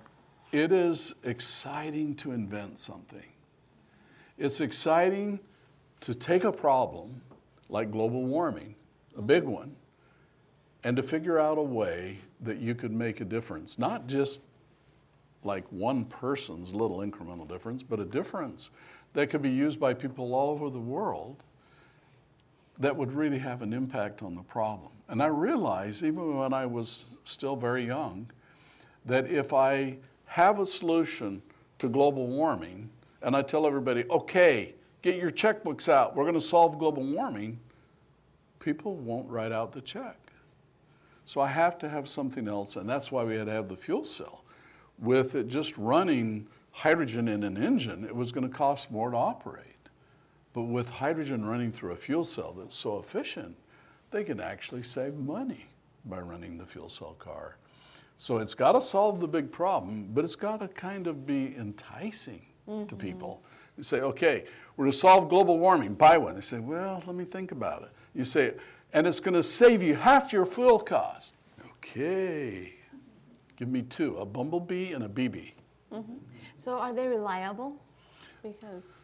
[0.52, 3.34] it is exciting to invent something.
[4.38, 5.40] It's exciting
[6.02, 7.22] to take a problem
[7.70, 8.76] like global warming,
[9.18, 9.52] a big mm-hmm.
[9.52, 9.76] one,
[10.84, 13.80] and to figure out a way that you could make a difference.
[13.80, 14.42] Not just
[15.44, 18.70] like one person's little incremental difference, but a difference
[19.14, 21.44] that could be used by people all over the world
[22.80, 24.92] that would really have an impact on the problem.
[25.10, 28.30] And I realized, even when I was still very young,
[29.06, 31.42] that if I have a solution
[31.80, 32.90] to global warming
[33.22, 37.60] and I tell everybody, okay, get your checkbooks out, we're going to solve global warming,
[38.60, 40.18] people won't write out the check.
[41.26, 43.76] So I have to have something else, and that's why we had to have the
[43.76, 44.44] fuel cell.
[45.00, 49.18] With it just running hydrogen in an engine, it was going to cost more to
[49.18, 49.77] operate.
[50.58, 53.56] But with hydrogen running through a fuel cell that's so efficient,
[54.10, 55.68] they can actually save money
[56.04, 57.58] by running the fuel cell car.
[58.18, 61.56] So it's got to solve the big problem, but it's got to kind of be
[61.56, 62.98] enticing to mm-hmm.
[62.98, 63.44] people.
[63.78, 64.46] You say, okay,
[64.76, 66.34] we're going to solve global warming, buy one.
[66.34, 67.90] They say, well, let me think about it.
[68.16, 68.56] You say,
[68.94, 71.36] and it's going to save you half your fuel cost.
[71.68, 72.74] Okay,
[73.58, 75.52] give me two a bumblebee and a BB.
[75.94, 76.16] Mm-hmm.
[76.56, 77.80] so are they reliable?
[78.42, 78.98] Because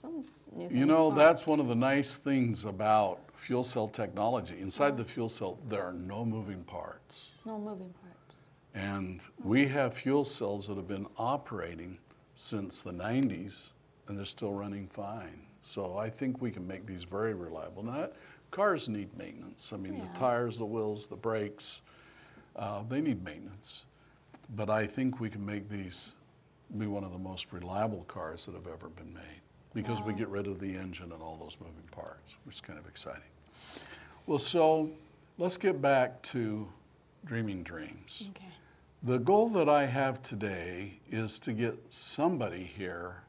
[0.00, 0.78] some new things.
[0.78, 4.58] You know, that's one of the nice things about fuel cell technology.
[4.60, 7.30] Inside the fuel cell, there are no moving parts.
[7.44, 8.38] No moving parts.
[8.74, 11.98] And we have fuel cells that have been operating
[12.34, 13.72] since the 90s,
[14.08, 15.46] and they're still running fine.
[15.60, 17.82] So I think we can make these very reliable.
[17.82, 18.08] Now,
[18.50, 19.72] cars need maintenance.
[19.72, 20.06] I mean, Yeah.
[20.12, 21.82] the tires, the wheels, the brakes,
[22.56, 23.84] uh, they need maintenance.
[24.54, 26.14] But I think we can make these
[26.76, 29.39] be one of the most reliable cars that have ever been made
[29.74, 32.78] because we get rid of the engine and all those moving parts, which is kind
[32.78, 33.22] of exciting.
[34.26, 34.90] Well, so
[35.38, 36.68] let's get back to
[37.24, 38.28] dreaming dreams.
[38.30, 38.46] Okay.
[39.02, 43.22] The goal that I have today is to get somebody here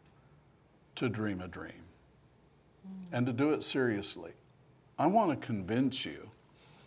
[0.95, 1.83] to dream a dream
[2.87, 3.05] mm.
[3.11, 4.31] and to do it seriously.
[4.99, 6.29] I want to convince you,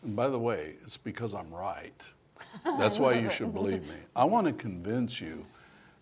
[0.03, 2.09] and by the way, it's because I'm right.
[2.79, 3.97] That's why you should believe me.
[4.17, 5.43] I want to convince you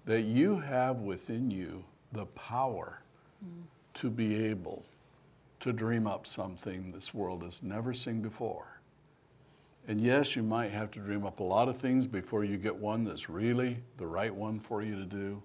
[0.04, 3.01] that you have within you the power
[3.94, 4.84] to be able
[5.60, 8.80] to dream up something this world has never seen before.
[9.86, 12.76] And yes, you might have to dream up a lot of things before you get
[12.76, 15.42] one that's really the right one for you to do.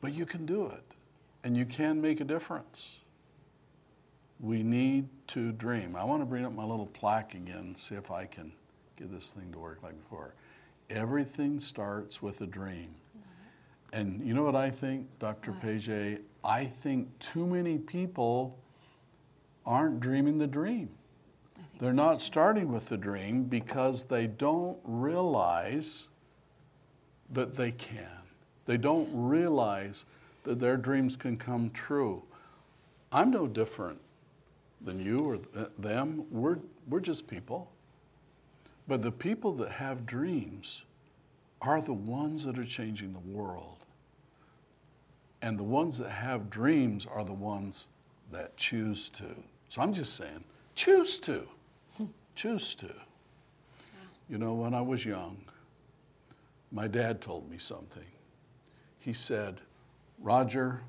[0.00, 0.84] But you can do it,
[1.42, 2.96] and you can make a difference.
[4.40, 5.96] We need to dream.
[5.96, 8.52] I want to bring up my little plaque again, see if I can
[8.96, 10.34] get this thing to work like before.
[10.90, 12.94] Everything starts with a dream.
[13.94, 15.52] And you know what I think, Dr.
[15.52, 15.88] Page?
[16.42, 18.58] I think too many people
[19.64, 20.90] aren't dreaming the dream.
[21.78, 26.08] They're not starting with the dream because they don't realize
[27.30, 28.08] that they can.
[28.66, 30.06] They don't realize
[30.42, 32.24] that their dreams can come true.
[33.12, 34.00] I'm no different
[34.80, 36.26] than you or th- them.
[36.30, 37.70] We're, we're just people.
[38.88, 40.84] But the people that have dreams
[41.62, 43.83] are the ones that are changing the world.
[45.44, 47.88] And the ones that have dreams are the ones
[48.32, 49.26] that choose to.
[49.68, 50.42] So I'm just saying,
[50.74, 51.46] choose to.
[52.34, 52.90] choose to.
[54.30, 55.36] You know, when I was young,
[56.72, 58.06] my dad told me something.
[58.98, 59.60] He said,
[60.18, 60.80] Roger,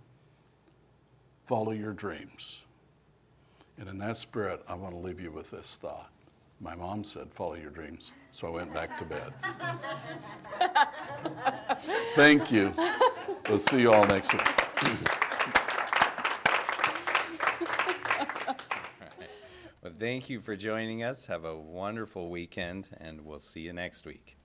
[1.43, 2.63] follow your dreams.
[3.77, 6.11] And in that spirit, I want to leave you with this thought.
[6.61, 8.13] My mom said, follow your dreams.
[8.35, 9.33] So I went back to bed.
[12.15, 12.73] Thank you.
[13.47, 14.41] We'll see you all next week.
[19.81, 21.27] Well, thank you for joining us.
[21.27, 24.35] Have a wonderful weekend, and we'll see you next week.